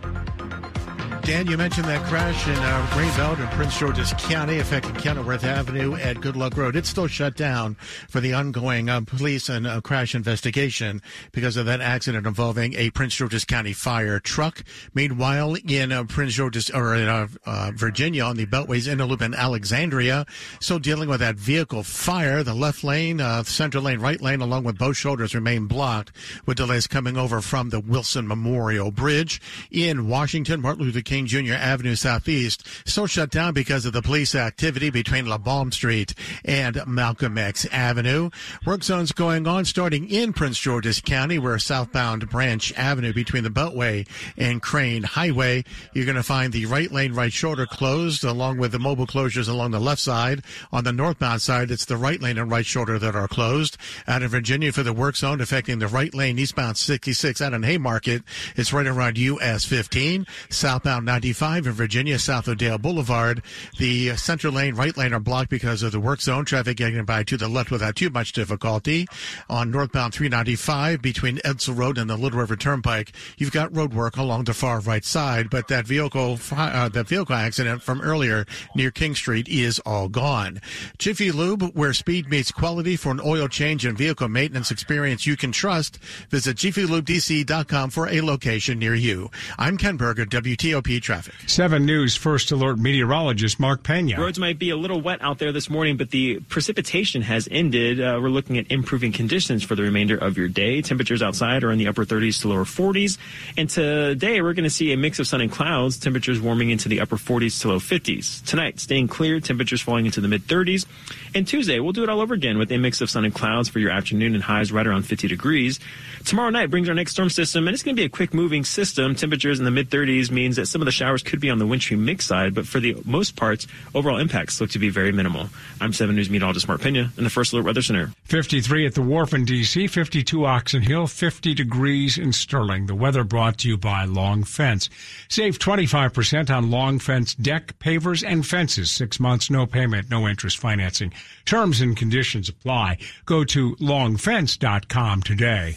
Dan, 1.26 1.48
you 1.48 1.56
mentioned 1.56 1.88
that 1.88 2.06
crash 2.06 2.46
in 2.46 2.54
uh, 2.54 2.86
Greenbelt 2.92 3.40
in 3.40 3.48
Prince 3.48 3.76
George's 3.76 4.12
County 4.12 4.60
affecting 4.60 4.94
Kenilworth 4.94 5.42
Avenue 5.42 5.96
at 5.96 6.20
Good 6.20 6.36
Luck 6.36 6.56
Road. 6.56 6.76
It's 6.76 6.88
still 6.88 7.08
shut 7.08 7.36
down 7.36 7.74
for 8.08 8.20
the 8.20 8.32
ongoing 8.32 8.88
uh, 8.88 9.00
police 9.00 9.48
and 9.48 9.66
uh, 9.66 9.80
crash 9.80 10.14
investigation 10.14 11.02
because 11.32 11.56
of 11.56 11.66
that 11.66 11.80
accident 11.80 12.28
involving 12.28 12.74
a 12.74 12.90
Prince 12.90 13.16
George's 13.16 13.44
County 13.44 13.72
fire 13.72 14.20
truck. 14.20 14.62
Meanwhile, 14.94 15.56
in 15.66 15.90
uh, 15.90 16.04
Prince 16.04 16.34
George's 16.34 16.70
or 16.70 16.94
in 16.94 17.08
uh, 17.08 17.26
uh, 17.44 17.72
Virginia 17.74 18.22
on 18.22 18.36
the 18.36 18.46
Beltways 18.46 18.86
in 18.86 19.02
Loop 19.02 19.20
in 19.20 19.34
Alexandria, 19.34 20.26
still 20.60 20.78
dealing 20.78 21.08
with 21.08 21.18
that 21.18 21.34
vehicle 21.34 21.82
fire. 21.82 22.44
The 22.44 22.54
left 22.54 22.84
lane, 22.84 23.18
center 23.42 23.80
lane, 23.80 23.98
right 23.98 24.20
lane, 24.20 24.42
along 24.42 24.62
with 24.62 24.78
both 24.78 24.96
shoulders 24.96 25.34
remain 25.34 25.66
blocked 25.66 26.12
with 26.46 26.58
delays 26.58 26.86
coming 26.86 27.16
over 27.16 27.40
from 27.40 27.70
the 27.70 27.80
Wilson 27.80 28.28
Memorial 28.28 28.92
Bridge 28.92 29.40
in 29.72 30.08
Washington. 30.08 30.60
Martin 30.60 30.84
Luther 30.84 31.00
King 31.00 31.15
Jr. 31.24 31.54
Avenue 31.54 31.94
Southeast 31.94 32.66
still 32.84 33.06
shut 33.06 33.30
down 33.30 33.54
because 33.54 33.86
of 33.86 33.94
the 33.94 34.02
police 34.02 34.34
activity 34.34 34.90
between 34.90 35.26
Alabama 35.26 35.72
Street 35.72 36.12
and 36.44 36.78
Malcolm 36.86 37.38
X 37.38 37.64
Avenue. 37.72 38.28
Work 38.66 38.82
zones 38.82 39.12
going 39.12 39.46
on 39.46 39.64
starting 39.64 40.10
in 40.10 40.34
Prince 40.34 40.58
George's 40.58 41.00
County 41.00 41.38
where 41.38 41.58
southbound 41.58 42.28
Branch 42.28 42.72
Avenue 42.76 43.12
between 43.12 43.44
the 43.44 43.50
Beltway 43.50 44.06
and 44.36 44.60
Crane 44.60 45.04
Highway. 45.04 45.64
You're 45.94 46.04
going 46.04 46.16
to 46.16 46.22
find 46.22 46.52
the 46.52 46.66
right 46.66 46.90
lane, 46.90 47.14
right 47.14 47.32
shoulder 47.32 47.64
closed 47.64 48.24
along 48.24 48.58
with 48.58 48.72
the 48.72 48.78
mobile 48.78 49.06
closures 49.06 49.48
along 49.48 49.70
the 49.70 49.80
left 49.80 50.00
side. 50.00 50.42
On 50.72 50.84
the 50.84 50.92
northbound 50.92 51.40
side, 51.40 51.70
it's 51.70 51.84
the 51.84 51.96
right 51.96 52.20
lane 52.20 52.36
and 52.36 52.50
right 52.50 52.66
shoulder 52.66 52.98
that 52.98 53.14
are 53.14 53.28
closed. 53.28 53.78
Out 54.08 54.22
of 54.22 54.32
Virginia 54.32 54.72
for 54.72 54.82
the 54.82 54.92
work 54.92 55.16
zone 55.16 55.40
affecting 55.40 55.78
the 55.78 55.86
right 55.86 56.12
lane 56.12 56.38
eastbound 56.38 56.76
66 56.76 57.40
out 57.40 57.52
in 57.52 57.62
Haymarket. 57.62 58.22
It's 58.56 58.72
right 58.72 58.86
around 58.86 59.18
US 59.18 59.64
15. 59.64 60.26
Southbound 60.50 61.05
95 61.06 61.68
in 61.68 61.72
Virginia, 61.72 62.18
south 62.18 62.48
of 62.48 62.58
Dale 62.58 62.78
Boulevard. 62.78 63.40
The 63.78 64.16
center 64.16 64.50
lane, 64.50 64.74
right 64.74 64.94
lane 64.96 65.14
are 65.14 65.20
blocked 65.20 65.48
because 65.48 65.84
of 65.84 65.92
the 65.92 66.00
work 66.00 66.20
zone. 66.20 66.44
Traffic 66.44 66.76
getting 66.76 67.04
by 67.04 67.22
to 67.22 67.36
the 67.36 67.48
left 67.48 67.70
without 67.70 67.94
too 67.94 68.10
much 68.10 68.32
difficulty. 68.32 69.06
On 69.48 69.70
northbound 69.70 70.12
395 70.12 71.00
between 71.00 71.38
Edsall 71.38 71.78
Road 71.78 71.96
and 71.96 72.10
the 72.10 72.16
Little 72.16 72.40
River 72.40 72.56
Turnpike, 72.56 73.12
you've 73.38 73.52
got 73.52 73.74
road 73.74 73.94
work 73.94 74.16
along 74.16 74.44
the 74.44 74.52
far 74.52 74.80
right 74.80 75.04
side, 75.04 75.48
but 75.48 75.68
that 75.68 75.86
vehicle, 75.86 76.38
uh, 76.50 76.88
that 76.88 77.06
vehicle 77.08 77.34
accident 77.34 77.82
from 77.82 78.00
earlier 78.00 78.44
near 78.74 78.90
King 78.90 79.14
Street 79.14 79.48
is 79.48 79.78
all 79.86 80.08
gone. 80.08 80.60
Jiffy 80.98 81.30
Lube, 81.30 81.70
where 81.74 81.92
speed 81.92 82.28
meets 82.28 82.50
quality 82.50 82.96
for 82.96 83.12
an 83.12 83.20
oil 83.24 83.46
change 83.46 83.86
and 83.86 83.96
vehicle 83.96 84.28
maintenance 84.28 84.72
experience 84.72 85.24
you 85.24 85.36
can 85.36 85.52
trust. 85.52 85.98
Visit 86.30 86.56
jiffylubedc.com 86.56 87.90
for 87.90 88.08
a 88.08 88.20
location 88.22 88.80
near 88.80 88.94
you. 88.96 89.30
I'm 89.56 89.78
Ken 89.78 89.96
Berger, 89.96 90.26
WTOP 90.26 90.95
traffic. 91.00 91.34
7 91.46 91.84
News 91.84 92.16
First 92.16 92.50
Alert 92.52 92.78
meteorologist 92.78 93.58
Mark 93.60 93.82
Pena. 93.82 94.20
Roads 94.20 94.38
might 94.38 94.58
be 94.58 94.70
a 94.70 94.76
little 94.76 95.00
wet 95.00 95.22
out 95.22 95.38
there 95.38 95.52
this 95.52 95.70
morning, 95.70 95.96
but 95.96 96.10
the 96.10 96.40
precipitation 96.40 97.22
has 97.22 97.48
ended. 97.50 98.00
Uh, 98.00 98.18
we're 98.20 98.28
looking 98.28 98.58
at 98.58 98.70
improving 98.70 99.12
conditions 99.12 99.62
for 99.62 99.74
the 99.74 99.82
remainder 99.82 100.16
of 100.16 100.36
your 100.36 100.48
day. 100.48 100.82
Temperatures 100.82 101.22
outside 101.22 101.64
are 101.64 101.70
in 101.70 101.78
the 101.78 101.88
upper 101.88 102.04
30s 102.04 102.40
to 102.42 102.48
lower 102.48 102.64
40s. 102.64 103.18
And 103.56 103.68
today 103.68 104.40
we're 104.40 104.54
going 104.54 104.64
to 104.64 104.70
see 104.70 104.92
a 104.92 104.96
mix 104.96 105.18
of 105.18 105.26
sun 105.26 105.40
and 105.40 105.50
clouds, 105.50 105.98
temperatures 105.98 106.40
warming 106.40 106.70
into 106.70 106.88
the 106.88 107.00
upper 107.00 107.16
40s 107.16 107.60
to 107.62 107.68
low 107.68 107.78
50s. 107.78 108.44
Tonight, 108.44 108.80
staying 108.80 109.08
clear, 109.08 109.40
temperatures 109.40 109.80
falling 109.80 110.06
into 110.06 110.20
the 110.20 110.28
mid 110.28 110.42
30s. 110.42 110.86
And 111.34 111.46
Tuesday, 111.46 111.80
we'll 111.80 111.92
do 111.92 112.02
it 112.02 112.08
all 112.08 112.20
over 112.20 112.34
again 112.34 112.58
with 112.58 112.70
a 112.72 112.78
mix 112.78 113.00
of 113.00 113.10
sun 113.10 113.24
and 113.24 113.34
clouds 113.34 113.68
for 113.68 113.78
your 113.78 113.90
afternoon 113.90 114.34
and 114.34 114.42
highs 114.42 114.72
right 114.72 114.86
around 114.86 115.02
50 115.02 115.28
degrees. 115.28 115.80
Tomorrow 116.24 116.50
night 116.50 116.70
brings 116.70 116.88
our 116.88 116.94
next 116.94 117.12
storm 117.12 117.30
system, 117.30 117.68
and 117.68 117.74
it's 117.74 117.82
going 117.82 117.94
to 117.94 118.00
be 118.00 118.06
a 118.06 118.08
quick 118.08 118.34
moving 118.34 118.64
system. 118.64 119.14
Temperatures 119.14 119.58
in 119.58 119.64
the 119.64 119.70
mid 119.70 119.90
30s 119.90 120.30
means 120.30 120.56
that 120.56 120.66
some 120.66 120.82
of 120.86 120.92
the 120.92 120.92
showers 120.92 121.22
could 121.22 121.40
be 121.40 121.50
on 121.50 121.58
the 121.58 121.66
wintry 121.66 121.96
mix 121.96 122.26
side, 122.26 122.54
but 122.54 122.66
for 122.66 122.78
the 122.78 122.96
most 123.04 123.34
parts, 123.34 123.66
overall 123.94 124.18
impacts 124.18 124.60
look 124.60 124.70
to 124.70 124.78
be 124.78 124.88
very 124.88 125.10
minimal. 125.10 125.48
I'm 125.80 125.92
7 125.92 126.14
News 126.14 126.30
meteorologist 126.30 126.68
Mark 126.68 126.80
Pena 126.80 127.10
in 127.18 127.24
the 127.24 127.30
First 127.30 127.52
Alert 127.52 127.64
Weather 127.64 127.82
Center. 127.82 128.12
53 128.24 128.86
at 128.86 128.94
the 128.94 129.02
Wharf 129.02 129.34
in 129.34 129.44
D.C., 129.44 129.88
52 129.88 130.46
Oxon 130.46 130.82
Hill, 130.82 131.06
50 131.06 131.54
degrees 131.54 132.18
in 132.18 132.32
Sterling. 132.32 132.86
The 132.86 132.94
weather 132.94 133.24
brought 133.24 133.58
to 133.58 133.68
you 133.68 133.76
by 133.76 134.04
Long 134.04 134.44
Fence. 134.44 134.88
Save 135.28 135.58
25% 135.58 136.54
on 136.54 136.70
Long 136.70 136.98
Fence 136.98 137.34
deck, 137.34 137.78
pavers, 137.78 138.24
and 138.26 138.46
fences. 138.46 138.90
Six 138.90 139.18
months, 139.18 139.50
no 139.50 139.66
payment, 139.66 140.08
no 140.08 140.28
interest 140.28 140.58
financing. 140.58 141.12
Terms 141.44 141.80
and 141.80 141.96
conditions 141.96 142.48
apply. 142.48 142.98
Go 143.24 143.44
to 143.44 143.74
longfence.com 143.76 145.22
today. 145.22 145.76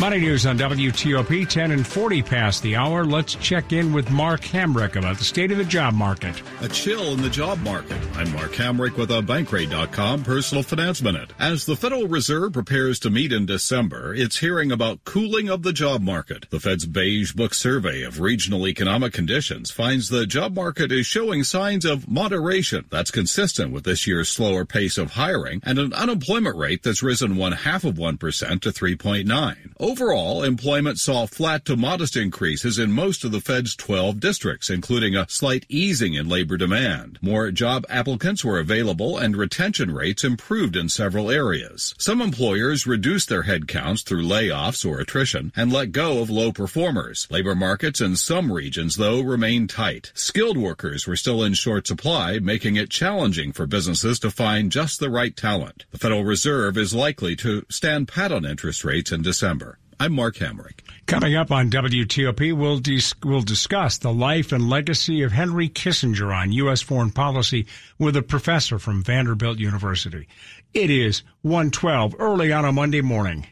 Money 0.00 0.18
news 0.18 0.44
on 0.44 0.58
WTOP 0.58 1.48
10 1.48 1.70
and 1.70 1.86
40 1.86 2.20
past 2.20 2.62
the 2.62 2.74
hour. 2.74 3.04
Let's 3.04 3.36
check 3.36 3.72
in 3.72 3.92
with 3.92 4.10
Mark 4.10 4.40
Hamrick 4.40 4.96
about 4.96 5.18
the 5.18 5.24
state 5.24 5.52
of 5.52 5.56
the 5.56 5.64
job 5.64 5.94
market. 5.94 6.42
A 6.62 6.68
chill 6.68 7.12
in 7.12 7.22
the 7.22 7.30
job 7.30 7.60
market. 7.60 7.96
I'm 8.16 8.30
Mark 8.32 8.50
Hamrick 8.52 8.96
with 8.96 9.12
a 9.12 9.22
Bankrate.com 9.22 10.24
personal 10.24 10.64
finance 10.64 11.00
minute. 11.00 11.32
As 11.38 11.64
the 11.64 11.76
Federal 11.76 12.08
Reserve 12.08 12.54
prepares 12.54 12.98
to 13.00 13.10
meet 13.10 13.32
in 13.32 13.46
December, 13.46 14.12
it's 14.12 14.38
hearing 14.38 14.72
about 14.72 15.04
cooling 15.04 15.48
of 15.48 15.62
the 15.62 15.72
job 15.72 16.02
market. 16.02 16.50
The 16.50 16.60
Fed's 16.60 16.86
Beige 16.86 17.32
Book 17.32 17.54
survey 17.54 18.02
of 18.02 18.20
regional 18.20 18.66
economic 18.66 19.12
conditions 19.12 19.70
finds 19.70 20.08
the 20.08 20.26
job 20.26 20.56
market 20.56 20.90
is 20.90 21.06
showing 21.06 21.44
signs 21.44 21.84
of 21.84 22.10
moderation. 22.10 22.84
That's 22.90 23.12
consistent 23.12 23.72
with 23.72 23.84
this 23.84 24.08
year's 24.08 24.28
slower 24.28 24.64
pace 24.64 24.98
of 24.98 25.12
hiring 25.12 25.60
and 25.64 25.78
an 25.78 25.92
unemployment 25.92 26.56
rate 26.56 26.82
that's 26.82 27.02
risen 27.02 27.36
one 27.36 27.52
half 27.52 27.84
of 27.84 27.94
1% 27.94 28.18
to 28.60 28.70
3.9. 28.70 29.56
Overall, 29.84 30.42
employment 30.42 30.98
saw 30.98 31.26
flat 31.26 31.66
to 31.66 31.76
modest 31.76 32.16
increases 32.16 32.78
in 32.78 32.90
most 32.90 33.22
of 33.22 33.32
the 33.32 33.40
Fed's 33.42 33.76
12 33.76 34.18
districts, 34.18 34.70
including 34.70 35.14
a 35.14 35.26
slight 35.28 35.66
easing 35.68 36.14
in 36.14 36.26
labor 36.26 36.56
demand. 36.56 37.18
More 37.20 37.50
job 37.50 37.84
applicants 37.90 38.42
were 38.42 38.58
available 38.58 39.18
and 39.18 39.36
retention 39.36 39.90
rates 39.90 40.24
improved 40.24 40.74
in 40.74 40.88
several 40.88 41.30
areas. 41.30 41.94
Some 41.98 42.22
employers 42.22 42.86
reduced 42.86 43.28
their 43.28 43.42
headcounts 43.42 44.04
through 44.04 44.26
layoffs 44.26 44.88
or 44.90 45.00
attrition 45.00 45.52
and 45.54 45.70
let 45.70 45.92
go 45.92 46.22
of 46.22 46.30
low 46.30 46.50
performers. 46.50 47.28
Labor 47.30 47.54
markets 47.54 48.00
in 48.00 48.16
some 48.16 48.50
regions, 48.50 48.96
though, 48.96 49.20
remain 49.20 49.66
tight. 49.66 50.12
Skilled 50.14 50.56
workers 50.56 51.06
were 51.06 51.14
still 51.14 51.44
in 51.44 51.52
short 51.52 51.86
supply, 51.86 52.38
making 52.38 52.76
it 52.76 52.88
challenging 52.88 53.52
for 53.52 53.66
businesses 53.66 54.18
to 54.20 54.30
find 54.30 54.72
just 54.72 54.98
the 54.98 55.10
right 55.10 55.36
talent. 55.36 55.84
The 55.90 55.98
Federal 55.98 56.24
Reserve 56.24 56.78
is 56.78 56.94
likely 56.94 57.36
to 57.36 57.66
stand 57.68 58.08
pat 58.08 58.32
on 58.32 58.46
interest 58.46 58.82
rates 58.82 59.12
in 59.12 59.20
December. 59.20 59.73
I'm 60.00 60.12
Mark 60.14 60.36
Hamrick. 60.36 60.80
Coming 61.06 61.36
up 61.36 61.52
on 61.52 61.70
WTOP, 61.70 62.52
we'll, 62.52 62.78
dis- 62.78 63.14
we'll 63.22 63.42
discuss 63.42 63.98
the 63.98 64.12
life 64.12 64.50
and 64.50 64.68
legacy 64.68 65.22
of 65.22 65.30
Henry 65.30 65.68
Kissinger 65.68 66.34
on 66.34 66.50
U.S. 66.52 66.82
foreign 66.82 67.10
policy 67.12 67.66
with 67.98 68.16
a 68.16 68.22
professor 68.22 68.78
from 68.78 69.04
Vanderbilt 69.04 69.58
University. 69.58 70.26
It 70.72 70.90
is 70.90 71.22
112 71.42 72.16
early 72.18 72.52
on 72.52 72.64
a 72.64 72.72
Monday 72.72 73.02
morning. 73.02 73.46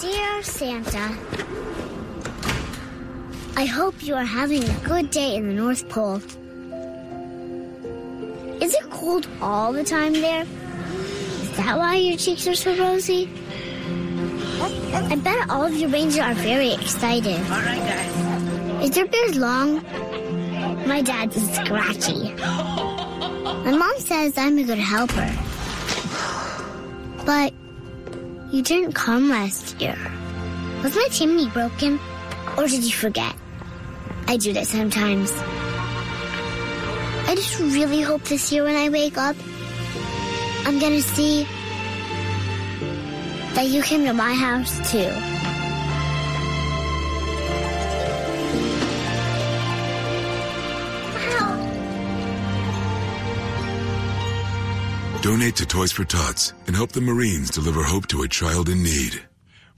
Dear 0.00 0.42
Santa, 0.42 1.16
I 3.56 3.66
hope 3.66 4.02
you 4.02 4.14
are 4.14 4.24
having 4.24 4.64
a 4.64 4.78
good 4.80 5.10
day 5.10 5.36
in 5.36 5.46
the 5.46 5.54
North 5.54 5.88
Pole. 5.88 6.16
Is 8.60 8.74
it 8.74 8.90
cold 8.90 9.28
all 9.40 9.72
the 9.72 9.84
time 9.84 10.14
there? 10.14 10.42
Is 10.42 11.56
that 11.56 11.78
why 11.78 11.96
your 11.96 12.16
cheeks 12.16 12.48
are 12.48 12.54
so 12.54 12.76
rosy? 12.76 13.30
I 14.60 15.16
bet 15.16 15.50
all 15.50 15.64
of 15.64 15.74
your 15.76 15.90
reindeer 15.90 16.22
are 16.22 16.34
very 16.34 16.72
excited. 16.72 17.40
All 17.50 17.62
right, 17.62 17.78
guys. 17.78 18.90
Is 18.90 18.96
your 18.96 19.06
beard 19.06 19.36
long? 19.36 19.82
My 20.86 21.02
dad's 21.02 21.36
is 21.36 21.50
scratchy. 21.54 22.34
My 22.34 23.76
mom 23.76 23.98
says 23.98 24.36
I'm 24.36 24.58
a 24.58 24.64
good 24.64 24.78
helper. 24.78 25.30
But 27.24 27.52
you 28.52 28.62
didn't 28.62 28.92
come 28.92 29.30
last 29.30 29.80
year. 29.80 29.96
Was 30.82 30.94
my 30.94 31.08
chimney 31.10 31.48
broken? 31.48 31.98
Or 32.56 32.66
did 32.66 32.84
you 32.84 32.92
forget? 32.92 33.34
I 34.28 34.36
do 34.36 34.52
that 34.52 34.66
sometimes. 34.66 35.32
I 37.26 37.34
just 37.34 37.58
really 37.58 38.02
hope 38.02 38.22
this 38.24 38.52
year 38.52 38.64
when 38.64 38.76
I 38.76 38.90
wake 38.90 39.16
up, 39.16 39.36
I'm 40.66 40.78
gonna 40.78 41.00
see 41.00 41.46
that 43.54 43.68
you 43.68 43.82
came 43.82 44.04
to 44.04 44.12
my 44.12 44.34
house 44.34 44.90
too. 44.90 45.10
Donate 55.22 55.56
to 55.56 55.64
Toys 55.64 55.90
for 55.90 56.04
Tots 56.04 56.52
and 56.66 56.76
help 56.76 56.92
the 56.92 57.00
Marines 57.00 57.50
deliver 57.50 57.82
hope 57.82 58.06
to 58.08 58.24
a 58.24 58.28
child 58.28 58.68
in 58.68 58.82
need. 58.82 59.22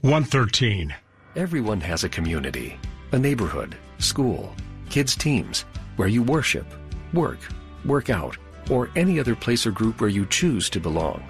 113. 0.01 0.93
Everyone 1.37 1.79
has 1.79 2.03
a 2.03 2.09
community, 2.09 2.77
a 3.13 3.17
neighborhood, 3.17 3.77
school, 3.97 4.53
kids' 4.89 5.15
teams, 5.15 5.61
where 5.95 6.09
you 6.09 6.21
worship, 6.21 6.65
work, 7.13 7.39
work 7.85 8.09
out, 8.09 8.37
or 8.69 8.89
any 8.97 9.19
other 9.19 9.35
place 9.35 9.65
or 9.65 9.71
group 9.71 10.01
where 10.01 10.09
you 10.09 10.25
choose 10.25 10.69
to 10.71 10.79
belong. 10.81 11.23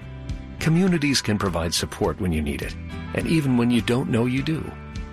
Communities 0.60 1.20
can 1.20 1.38
provide 1.38 1.74
support 1.74 2.20
when 2.20 2.32
you 2.32 2.42
need 2.42 2.62
it, 2.62 2.76
and 3.14 3.26
even 3.26 3.56
when 3.56 3.70
you 3.70 3.80
don't 3.80 4.10
know 4.10 4.26
you 4.26 4.42
do. 4.42 4.70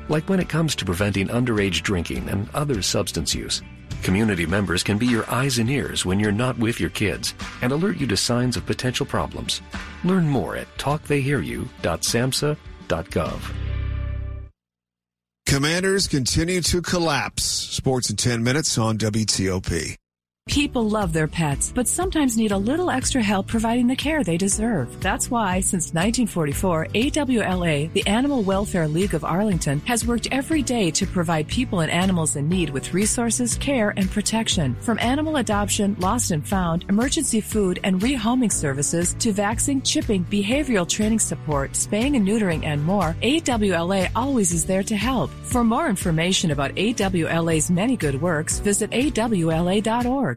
Like 0.10 0.30
when 0.30 0.40
it 0.40 0.50
comes 0.50 0.76
to 0.76 0.86
preventing 0.86 1.28
underage 1.28 1.82
drinking 1.82 2.30
and 2.30 2.50
other 2.54 2.82
substance 2.82 3.34
use. 3.34 3.62
Community 4.04 4.46
members 4.46 4.84
can 4.84 4.98
be 4.98 5.08
your 5.08 5.30
eyes 5.32 5.58
and 5.58 5.70
ears 5.70 6.06
when 6.06 6.20
you're 6.20 6.32
not 6.32 6.58
with 6.60 6.80
your 6.80 6.92
kids 6.92 7.34
and 7.62 7.72
alert 7.72 7.98
you 7.98 8.08
to 8.08 8.18
signs 8.18 8.58
of 8.58 8.66
potential 8.66 9.06
problems. 9.06 9.62
Learn 10.04 10.28
more 10.28 10.56
at 10.56 10.68
talktheyhearyou.samhsa.gov. 10.78 13.40
Commanders 15.46 16.08
continue 16.08 16.62
to 16.62 16.82
collapse. 16.82 17.44
Sports 17.44 18.10
in 18.10 18.16
10 18.16 18.44
minutes 18.44 18.78
on 18.78 18.98
WTOP. 18.98 19.96
People 20.56 20.88
love 20.88 21.12
their 21.12 21.28
pets, 21.28 21.72
but 21.76 21.88
sometimes 21.88 22.38
need 22.38 22.52
a 22.52 22.58
little 22.58 22.92
extra 22.92 23.22
help 23.22 23.48
providing 23.48 23.88
the 23.88 23.96
care 23.96 24.24
they 24.24 24.38
deserve. 24.38 25.02
That's 25.02 25.30
why, 25.30 25.60
since 25.60 25.94
1944, 25.94 26.88
AWLA, 26.94 27.92
the 27.94 28.06
Animal 28.06 28.44
Welfare 28.44 28.88
League 28.88 29.16
of 29.16 29.26
Arlington, 29.26 29.80
has 29.82 30.06
worked 30.06 30.28
every 30.32 30.62
day 30.62 30.92
to 30.92 31.08
provide 31.08 31.48
people 31.48 31.80
and 31.80 31.92
animals 31.92 32.36
in 32.36 32.48
need 32.48 32.70
with 32.70 32.94
resources, 32.94 33.56
care, 33.56 33.94
and 33.98 34.10
protection. 34.10 34.76
From 34.82 35.00
animal 35.00 35.38
adoption, 35.38 35.96
lost 36.00 36.32
and 36.32 36.48
found, 36.48 36.86
emergency 36.90 37.42
food, 37.42 37.80
and 37.84 38.00
rehoming 38.00 38.52
services 38.52 39.16
to 39.20 39.34
vaccine, 39.34 39.82
chipping, 39.82 40.26
behavioral 40.26 40.88
training 40.88 41.20
support, 41.20 41.76
spaying 41.76 42.16
and 42.16 42.26
neutering, 42.26 42.64
and 42.66 42.84
more, 42.84 43.16
AWLA 43.24 44.10
always 44.16 44.54
is 44.54 44.66
there 44.66 44.84
to 44.84 44.96
help. 44.96 45.32
For 45.44 45.64
more 45.64 45.90
information 45.90 46.52
about 46.52 46.76
AWLA's 46.76 47.72
many 47.72 47.98
good 47.98 48.22
works, 48.22 48.60
visit 48.60 48.92
awla.org. 48.92 50.35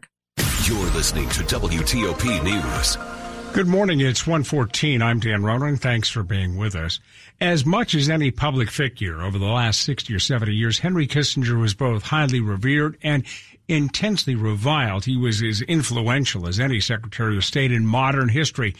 You're 0.69 0.91
listening 0.91 1.27
to 1.29 1.41
WTOP 1.45 2.43
News. 2.43 3.55
Good 3.55 3.65
morning. 3.65 4.01
It's 4.01 4.27
114. 4.27 5.01
I'm 5.01 5.19
Dan 5.19 5.43
Ronan. 5.43 5.77
Thanks 5.77 6.09
for 6.09 6.21
being 6.21 6.57
with 6.57 6.75
us. 6.75 6.99
As 7.41 7.65
much 7.65 7.95
as 7.95 8.07
any 8.07 8.29
public 8.29 8.69
figure 8.69 9.23
over 9.23 9.39
the 9.39 9.47
last 9.47 9.81
60 9.81 10.13
or 10.13 10.19
70 10.19 10.53
years, 10.53 10.77
Henry 10.77 11.07
Kissinger 11.07 11.59
was 11.59 11.73
both 11.73 12.03
highly 12.03 12.39
revered 12.39 12.99
and 13.01 13.25
intensely 13.67 14.35
reviled. 14.35 15.05
He 15.05 15.17
was 15.17 15.41
as 15.41 15.63
influential 15.63 16.47
as 16.47 16.59
any 16.59 16.79
Secretary 16.79 17.35
of 17.35 17.43
State 17.43 17.71
in 17.71 17.87
modern 17.87 18.29
history. 18.29 18.75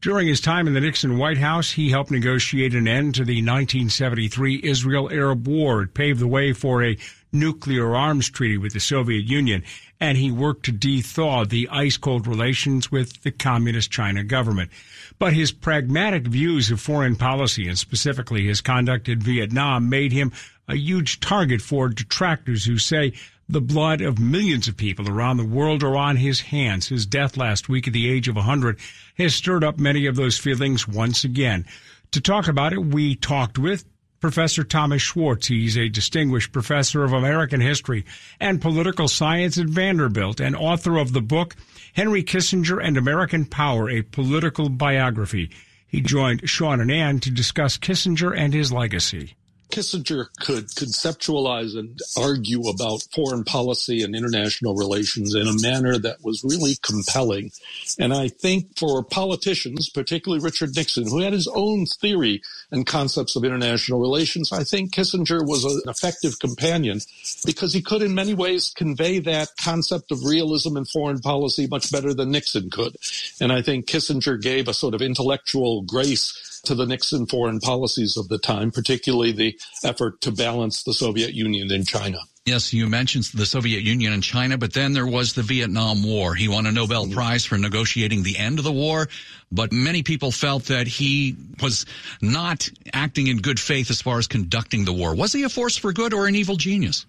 During 0.00 0.28
his 0.28 0.40
time 0.40 0.66
in 0.66 0.72
the 0.72 0.80
Nixon 0.80 1.18
White 1.18 1.38
House, 1.38 1.70
he 1.72 1.90
helped 1.90 2.10
negotiate 2.10 2.74
an 2.74 2.88
end 2.88 3.16
to 3.16 3.24
the 3.24 3.42
1973 3.42 4.60
Israel-Arab 4.62 5.46
War. 5.46 5.82
It 5.82 5.92
paved 5.92 6.20
the 6.20 6.26
way 6.26 6.54
for 6.54 6.82
a 6.82 6.96
nuclear 7.34 7.94
arms 7.94 8.30
treaty 8.30 8.56
with 8.56 8.72
the 8.72 8.80
Soviet 8.80 9.24
Union, 9.24 9.62
and 10.00 10.16
he 10.16 10.30
worked 10.30 10.64
to 10.64 10.72
dethaw 10.72 11.48
the 11.48 11.68
ice-cold 11.70 12.26
relations 12.26 12.90
with 12.90 13.22
the 13.22 13.30
communist 13.30 13.90
China 13.90 14.24
government. 14.24 14.70
But 15.18 15.32
his 15.32 15.52
pragmatic 15.52 16.26
views 16.26 16.70
of 16.70 16.80
foreign 16.80 17.16
policy, 17.16 17.68
and 17.68 17.78
specifically 17.78 18.46
his 18.46 18.60
conduct 18.60 19.08
in 19.08 19.20
Vietnam, 19.20 19.88
made 19.88 20.12
him 20.12 20.32
a 20.68 20.76
huge 20.76 21.20
target 21.20 21.60
for 21.60 21.88
detractors 21.88 22.64
who 22.64 22.78
say 22.78 23.12
the 23.48 23.60
blood 23.60 24.00
of 24.00 24.18
millions 24.18 24.68
of 24.68 24.76
people 24.76 25.08
around 25.08 25.36
the 25.36 25.44
world 25.44 25.82
are 25.82 25.96
on 25.96 26.16
his 26.16 26.40
hands. 26.40 26.88
His 26.88 27.04
death 27.04 27.36
last 27.36 27.68
week 27.68 27.86
at 27.86 27.92
the 27.92 28.10
age 28.10 28.28
of 28.28 28.36
100 28.36 28.78
has 29.18 29.34
stirred 29.34 29.64
up 29.64 29.78
many 29.78 30.06
of 30.06 30.16
those 30.16 30.38
feelings 30.38 30.88
once 30.88 31.24
again. 31.24 31.66
To 32.12 32.20
talk 32.20 32.48
about 32.48 32.72
it, 32.72 32.78
we 32.78 33.16
talked 33.16 33.58
with 33.58 33.84
Professor 34.24 34.64
Thomas 34.64 35.02
Schwartz. 35.02 35.48
He's 35.48 35.76
a 35.76 35.90
distinguished 35.90 36.50
professor 36.50 37.04
of 37.04 37.12
American 37.12 37.60
history 37.60 38.06
and 38.40 38.58
political 38.58 39.06
science 39.06 39.58
at 39.58 39.66
Vanderbilt 39.66 40.40
and 40.40 40.56
author 40.56 40.96
of 40.96 41.12
the 41.12 41.20
book 41.20 41.54
Henry 41.92 42.22
Kissinger 42.22 42.82
and 42.82 42.96
American 42.96 43.44
Power, 43.44 43.90
a 43.90 44.00
political 44.00 44.70
biography. 44.70 45.50
He 45.86 46.00
joined 46.00 46.48
Sean 46.48 46.80
and 46.80 46.90
Ann 46.90 47.20
to 47.20 47.30
discuss 47.30 47.76
Kissinger 47.76 48.34
and 48.34 48.54
his 48.54 48.72
legacy. 48.72 49.34
Kissinger 49.70 50.26
could 50.40 50.68
conceptualize 50.68 51.76
and 51.76 51.98
argue 52.16 52.68
about 52.68 53.02
foreign 53.14 53.44
policy 53.44 54.02
and 54.02 54.14
international 54.14 54.74
relations 54.74 55.34
in 55.34 55.46
a 55.46 55.60
manner 55.60 55.98
that 55.98 56.22
was 56.22 56.44
really 56.44 56.76
compelling. 56.82 57.50
And 57.98 58.14
I 58.14 58.28
think 58.28 58.78
for 58.78 59.02
politicians, 59.02 59.88
particularly 59.90 60.42
Richard 60.42 60.76
Nixon, 60.76 61.08
who 61.08 61.20
had 61.20 61.32
his 61.32 61.48
own 61.48 61.86
theory 61.86 62.42
and 62.70 62.86
concepts 62.86 63.36
of 63.36 63.44
international 63.44 64.00
relations, 64.00 64.52
I 64.52 64.64
think 64.64 64.92
Kissinger 64.92 65.46
was 65.46 65.64
an 65.64 65.82
effective 65.88 66.38
companion 66.38 67.00
because 67.44 67.72
he 67.72 67.82
could 67.82 68.02
in 68.02 68.14
many 68.14 68.34
ways 68.34 68.72
convey 68.74 69.18
that 69.20 69.48
concept 69.60 70.12
of 70.12 70.24
realism 70.24 70.76
in 70.76 70.84
foreign 70.84 71.20
policy 71.20 71.66
much 71.66 71.90
better 71.90 72.14
than 72.14 72.30
Nixon 72.30 72.70
could. 72.70 72.96
And 73.40 73.52
I 73.52 73.62
think 73.62 73.86
Kissinger 73.86 74.40
gave 74.40 74.68
a 74.68 74.74
sort 74.74 74.94
of 74.94 75.02
intellectual 75.02 75.82
grace 75.82 76.53
to 76.66 76.74
the 76.74 76.86
Nixon 76.86 77.26
foreign 77.26 77.60
policies 77.60 78.16
of 78.16 78.28
the 78.28 78.38
time, 78.38 78.70
particularly 78.70 79.32
the 79.32 79.58
effort 79.84 80.20
to 80.22 80.32
balance 80.32 80.82
the 80.82 80.94
Soviet 80.94 81.34
Union 81.34 81.70
and 81.70 81.86
China. 81.86 82.18
Yes, 82.46 82.74
you 82.74 82.88
mentioned 82.88 83.24
the 83.32 83.46
Soviet 83.46 83.82
Union 83.82 84.12
and 84.12 84.22
China, 84.22 84.58
but 84.58 84.74
then 84.74 84.92
there 84.92 85.06
was 85.06 85.32
the 85.32 85.42
Vietnam 85.42 86.02
War. 86.02 86.34
He 86.34 86.46
won 86.46 86.66
a 86.66 86.72
Nobel 86.72 87.04
mm-hmm. 87.04 87.14
Prize 87.14 87.46
for 87.46 87.56
negotiating 87.56 88.22
the 88.22 88.36
end 88.36 88.58
of 88.58 88.66
the 88.66 88.72
war, 88.72 89.08
but 89.50 89.72
many 89.72 90.02
people 90.02 90.30
felt 90.30 90.64
that 90.64 90.86
he 90.86 91.36
was 91.62 91.86
not 92.20 92.68
acting 92.92 93.28
in 93.28 93.38
good 93.38 93.58
faith 93.58 93.90
as 93.90 94.02
far 94.02 94.18
as 94.18 94.26
conducting 94.26 94.84
the 94.84 94.92
war. 94.92 95.14
Was 95.14 95.32
he 95.32 95.44
a 95.44 95.48
force 95.48 95.78
for 95.78 95.94
good 95.94 96.12
or 96.12 96.26
an 96.26 96.34
evil 96.34 96.56
genius? 96.56 97.06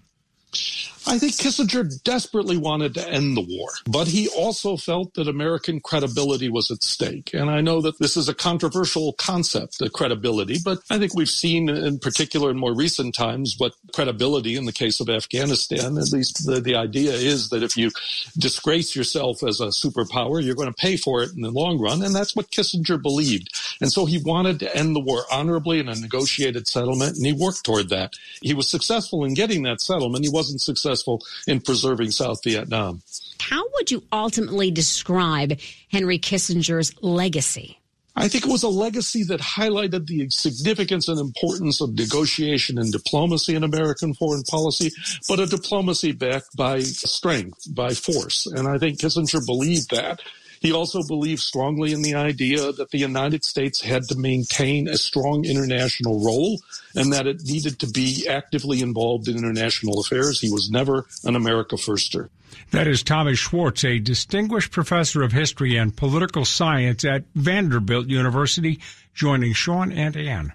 I 1.08 1.18
think 1.18 1.34
Kissinger 1.34 2.02
desperately 2.02 2.56
wanted 2.56 2.94
to 2.94 3.08
end 3.08 3.36
the 3.36 3.46
war, 3.48 3.70
but 3.86 4.08
he 4.08 4.28
also 4.28 4.76
felt 4.76 5.14
that 5.14 5.28
American 5.28 5.78
credibility 5.80 6.48
was 6.48 6.68
at 6.70 6.82
stake. 6.82 7.32
And 7.32 7.48
I 7.48 7.60
know 7.60 7.80
that 7.80 8.00
this 8.00 8.16
is 8.16 8.28
a 8.28 8.34
controversial 8.34 9.12
concept, 9.12 9.78
the 9.78 9.88
credibility, 9.88 10.58
but 10.64 10.78
I 10.90 10.98
think 10.98 11.14
we've 11.14 11.28
seen 11.28 11.68
in 11.68 12.00
particular 12.00 12.50
in 12.50 12.58
more 12.58 12.74
recent 12.74 13.14
times 13.14 13.54
what 13.56 13.74
credibility 13.94 14.56
in 14.56 14.64
the 14.64 14.72
case 14.72 14.98
of 14.98 15.08
Afghanistan, 15.08 15.96
at 15.96 16.10
least 16.10 16.44
the, 16.44 16.60
the 16.60 16.74
idea 16.74 17.12
is 17.12 17.50
that 17.50 17.62
if 17.62 17.76
you 17.76 17.92
disgrace 18.36 18.96
yourself 18.96 19.44
as 19.44 19.60
a 19.60 19.66
superpower, 19.66 20.42
you're 20.42 20.56
going 20.56 20.72
to 20.72 20.74
pay 20.74 20.96
for 20.96 21.22
it 21.22 21.30
in 21.36 21.42
the 21.42 21.50
long 21.50 21.78
run. 21.78 22.02
And 22.02 22.16
that's 22.16 22.34
what 22.34 22.50
Kissinger 22.50 23.00
believed. 23.00 23.54
And 23.80 23.92
so 23.92 24.06
he 24.06 24.18
wanted 24.18 24.58
to 24.60 24.76
end 24.76 24.96
the 24.96 25.00
war 25.00 25.22
honorably 25.30 25.78
in 25.78 25.88
a 25.88 25.94
negotiated 25.94 26.66
settlement, 26.66 27.16
and 27.16 27.24
he 27.24 27.32
worked 27.32 27.64
toward 27.64 27.90
that. 27.90 28.14
He 28.42 28.54
was 28.54 28.68
successful 28.68 29.24
in 29.24 29.34
getting 29.34 29.62
that 29.62 29.80
settlement. 29.80 30.24
He 30.24 30.30
wasn't 30.30 30.45
successful 30.46 30.86
successful 30.86 31.22
in 31.46 31.60
preserving 31.60 32.10
South 32.10 32.38
Vietnam. 32.44 33.02
How 33.40 33.64
would 33.74 33.90
you 33.90 34.02
ultimately 34.12 34.70
describe 34.70 35.58
Henry 35.90 36.18
Kissinger's 36.18 36.92
legacy? 37.02 37.78
I 38.18 38.28
think 38.28 38.46
it 38.46 38.50
was 38.50 38.62
a 38.62 38.68
legacy 38.68 39.24
that 39.24 39.40
highlighted 39.40 40.06
the 40.06 40.30
significance 40.30 41.06
and 41.08 41.20
importance 41.20 41.82
of 41.82 41.92
negotiation 41.92 42.78
and 42.78 42.90
diplomacy 42.90 43.54
in 43.54 43.62
American 43.62 44.14
foreign 44.14 44.42
policy, 44.44 44.90
but 45.28 45.38
a 45.38 45.44
diplomacy 45.44 46.12
backed 46.12 46.56
by 46.56 46.80
strength, 46.80 47.58
by 47.74 47.90
force. 47.90 48.46
And 48.46 48.66
I 48.66 48.78
think 48.78 49.00
Kissinger 49.00 49.44
believed 49.44 49.90
that. 49.90 50.20
He 50.60 50.72
also 50.72 51.02
believed 51.02 51.40
strongly 51.40 51.92
in 51.92 52.02
the 52.02 52.14
idea 52.14 52.72
that 52.72 52.90
the 52.90 52.98
United 52.98 53.44
States 53.44 53.82
had 53.82 54.04
to 54.08 54.16
maintain 54.16 54.88
a 54.88 54.96
strong 54.96 55.44
international 55.44 56.24
role 56.24 56.60
and 56.94 57.12
that 57.12 57.26
it 57.26 57.44
needed 57.44 57.78
to 57.80 57.86
be 57.88 58.26
actively 58.28 58.80
involved 58.80 59.28
in 59.28 59.36
international 59.36 60.00
affairs. 60.00 60.40
He 60.40 60.50
was 60.50 60.70
never 60.70 61.06
an 61.24 61.36
America 61.36 61.76
firster. 61.76 62.28
That 62.70 62.86
is 62.86 63.02
Thomas 63.02 63.38
Schwartz, 63.38 63.84
a 63.84 63.98
distinguished 63.98 64.72
professor 64.72 65.22
of 65.22 65.32
history 65.32 65.76
and 65.76 65.96
political 65.96 66.44
science 66.44 67.04
at 67.04 67.24
Vanderbilt 67.34 68.08
University, 68.08 68.80
joining 69.14 69.52
Sean 69.52 69.92
and 69.92 70.16
Ann. 70.16 70.52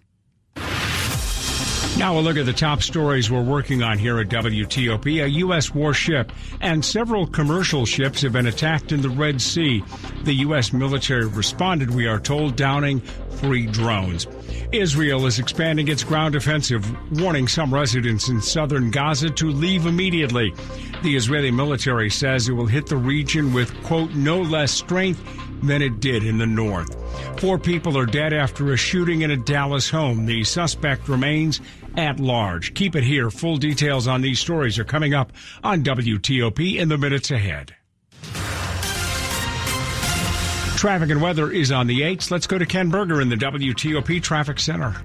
Now 1.98 2.14
we'll 2.14 2.24
look 2.24 2.38
at 2.38 2.46
the 2.46 2.54
top 2.54 2.82
stories 2.82 3.30
we're 3.30 3.44
working 3.44 3.84
on 3.84 4.00
here 4.00 4.20
at 4.20 4.30
WTOP. 4.30 5.24
A 5.24 5.30
U.S. 5.30 5.74
warship 5.74 6.32
and 6.60 6.84
several 6.84 7.28
commercial 7.28 7.86
ships 7.86 8.22
have 8.22 8.34
been 8.34 8.48
attacked 8.48 8.92
in 8.92 9.02
the 9.02 9.10
Red 9.10 9.42
Sea. 9.42 9.84
The 10.24 10.34
U.S. 10.34 10.74
military 10.74 11.28
responded, 11.28 11.92
we 11.92 12.08
are 12.08 12.20
told, 12.20 12.56
downing 12.56 13.02
three 13.32 13.68
drones. 13.68 14.28
Israel 14.72 15.26
is 15.26 15.38
expanding 15.38 15.90
its 15.90 16.04
ground 16.04 16.36
offensive, 16.36 16.86
warning 17.20 17.48
some 17.48 17.74
residents 17.74 18.30
in 18.30 18.42
southern 18.42 18.90
Gaza 18.90 19.30
to 19.30 19.52
leave 19.52 19.86
immediately. 19.86 20.54
The 21.04 21.16
Israeli 21.16 21.52
military 21.52 22.10
says 22.10 22.48
it 22.48 22.54
will 22.54 22.68
hit 22.68 22.88
the 22.88 22.98
region 22.98 23.54
with, 23.54 23.74
quote, 23.84 24.12
no 24.12 24.42
less 24.42 24.72
strength 24.72 25.22
than 25.64 25.82
it 25.82 26.00
did 26.00 26.24
in 26.24 26.38
the 26.38 26.46
north. 26.46 26.96
Four 27.40 27.58
people 27.58 27.98
are 27.98 28.06
dead 28.06 28.34
after 28.34 28.74
a 28.74 28.78
shooting 28.78 29.22
in 29.22 29.32
a 29.32 29.38
Dallas 29.38 29.90
home. 29.90 30.26
The 30.26 30.44
suspect 30.44 31.08
remains 31.08 31.62
at 31.98 32.20
large. 32.20 32.74
Keep 32.74 32.96
it 32.96 33.04
here. 33.04 33.30
Full 33.30 33.58
details 33.58 34.08
on 34.08 34.22
these 34.22 34.40
stories 34.40 34.80
are 34.80 34.86
coming 34.86 35.14
up 35.14 35.32
on 35.64 35.84
WTOP 35.84 36.78
in 36.78 36.90
the 36.90 36.98
minutes 36.98 37.32
ahead. 37.32 37.76
Traffic 40.78 41.12
and 41.12 41.22
weather 41.22 41.52
is 41.52 41.72
on 41.72 41.86
the 41.86 42.02
8s. 42.02 42.32
Let's 42.32 42.48
go 42.48 42.58
to 42.58 42.66
Ken 42.66 42.90
Berger 42.90 43.22
in 43.22 43.30
the 43.30 43.36
WTOP 43.36 44.22
Traffic 44.24 44.60
Center. 44.60 44.96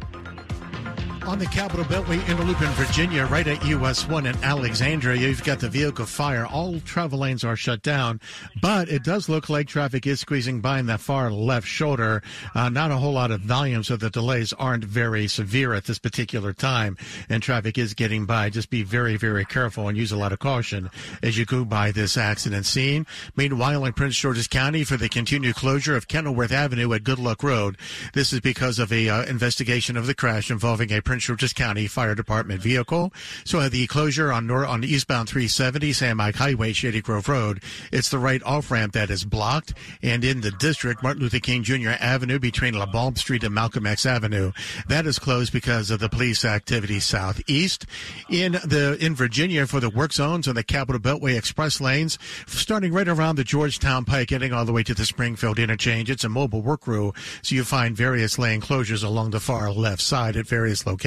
On 1.27 1.41
the 1.41 1.47
Capitol 1.47 1.85
Beltway 1.87 2.19
Interloop 2.21 2.63
in 2.63 2.73
Virginia, 2.75 3.27
right 3.27 3.49
at 3.49 3.65
US 3.67 4.07
1 4.07 4.27
in 4.27 4.45
Alexandria, 4.45 5.27
you've 5.27 5.43
got 5.43 5.59
the 5.59 5.69
vehicle 5.69 6.07
fire. 6.07 6.47
All 6.47 6.79
travel 6.79 7.19
lanes 7.19 7.43
are 7.43 7.57
shut 7.57 7.83
down, 7.83 8.21
but 8.63 8.89
it 8.89 9.03
does 9.03 9.29
look 9.29 9.49
like 9.49 9.67
traffic 9.67 10.07
is 10.07 10.21
squeezing 10.21 10.61
by 10.61 10.79
in 10.79 10.87
that 10.87 11.01
far 11.01 11.33
left 11.33 11.67
shoulder. 11.67 12.23
Uh, 12.55 12.69
not 12.69 12.93
a 12.93 12.97
whole 12.97 13.15
lot 13.15 13.33
of 13.33 13.41
volume, 13.41 13.83
so 13.83 13.97
the 13.97 14.09
delays 14.09 14.53
aren't 14.53 14.85
very 14.85 15.27
severe 15.27 15.75
at 15.75 15.87
this 15.87 15.99
particular 15.99 16.53
time, 16.53 16.97
and 17.29 17.43
traffic 17.43 17.77
is 17.77 17.93
getting 17.93 18.25
by. 18.25 18.49
Just 18.49 18.71
be 18.71 18.85
very, 18.85 19.17
very 19.17 19.45
careful 19.45 19.89
and 19.89 19.99
use 19.99 20.13
a 20.13 20.17
lot 20.17 20.33
of 20.33 20.39
caution 20.39 20.91
as 21.25 21.37
you 21.37 21.45
go 21.45 21.65
by 21.65 21.91
this 21.91 22.17
accident 22.17 22.67
scene. 22.67 23.05
Meanwhile, 23.35 23.85
in 23.85 23.95
Prince 23.95 24.17
George's 24.17 24.47
County, 24.47 24.85
for 24.85 24.97
the 24.97 25.09
continued 25.09 25.57
closure 25.57 25.97
of 25.97 26.07
Kenilworth 26.07 26.53
Avenue 26.53 26.93
at 26.93 27.03
Good 27.03 27.19
Luck 27.19 27.43
Road, 27.43 27.77
this 28.15 28.33
is 28.33 28.39
because 28.39 28.79
of 28.79 28.93
a 28.93 29.09
uh, 29.09 29.25
investigation 29.25 29.97
of 29.97 30.07
the 30.07 30.15
crash 30.15 30.53
involving 30.53 30.93
a 30.93 31.01
Prince 31.01 31.16
George's 31.21 31.53
County 31.53 31.87
Fire 31.87 32.15
Department 32.15 32.61
vehicle. 32.61 33.13
So 33.45 33.61
at 33.61 33.73
the 33.73 33.87
closure 33.87 34.33
on 34.33 34.51
on 34.51 34.85
eastbound 34.85 35.29
370 35.29 35.93
Sam 35.93 36.19
Eig 36.19 36.35
Highway, 36.37 36.73
Shady 36.73 37.01
Grove 37.01 37.29
Road, 37.29 37.63
it's 37.93 38.11
the 38.11 38.19
right 38.19 38.43
off 38.45 38.71
ramp 38.71 38.93
that 38.93 39.11
is 39.11 39.25
blocked. 39.25 39.75
And 40.03 40.25
in 40.25 40.41
the 40.41 40.51
district, 40.51 41.03
Martin 41.03 41.23
Luther 41.23 41.41
King 41.41 41.63
Jr. 41.63 41.91
Avenue 41.99 42.39
between 42.39 42.75
Alabama 42.75 43.17
Street 43.17 43.45
and 43.45 43.55
Malcolm 43.55 43.87
X 43.87 44.07
Avenue, 44.07 44.53
that 44.89 45.07
is 45.07 45.19
closed 45.19 45.53
because 45.53 45.91
of 45.91 46.01
the 46.01 46.09
police 46.09 46.45
activity 46.45 47.01
southeast. 47.01 47.87
In 48.31 48.53
the 48.53 48.97
in 49.01 49.15
Virginia 49.15 49.67
for 49.67 49.81
the 49.81 49.91
work 49.91 50.13
zones 50.13 50.49
on 50.49 50.55
the 50.55 50.63
Capitol 50.63 51.01
Beltway 51.01 51.37
Express 51.37 51.81
lanes, 51.81 52.19
starting 52.47 52.93
right 52.93 53.09
around 53.09 53.37
the 53.37 53.45
Georgetown 53.45 54.05
Pike, 54.05 54.29
getting 54.29 54.53
all 54.53 54.65
the 54.65 54.73
way 54.73 54.83
to 54.83 54.95
the 54.95 55.07
Springfield 55.07 55.59
interchange. 55.59 56.11
It's 56.11 56.25
a 56.25 56.29
mobile 56.29 56.63
work 56.63 56.83
crew, 56.83 57.13
so 57.43 57.55
you 57.55 57.65
find 57.65 57.97
various 57.97 58.39
lane 58.39 58.61
closures 58.61 59.05
along 59.05 59.31
the 59.31 59.41
far 59.41 59.71
left 59.71 60.03
side 60.03 60.37
at 60.37 60.47
various 60.47 60.87
locations. 60.87 61.06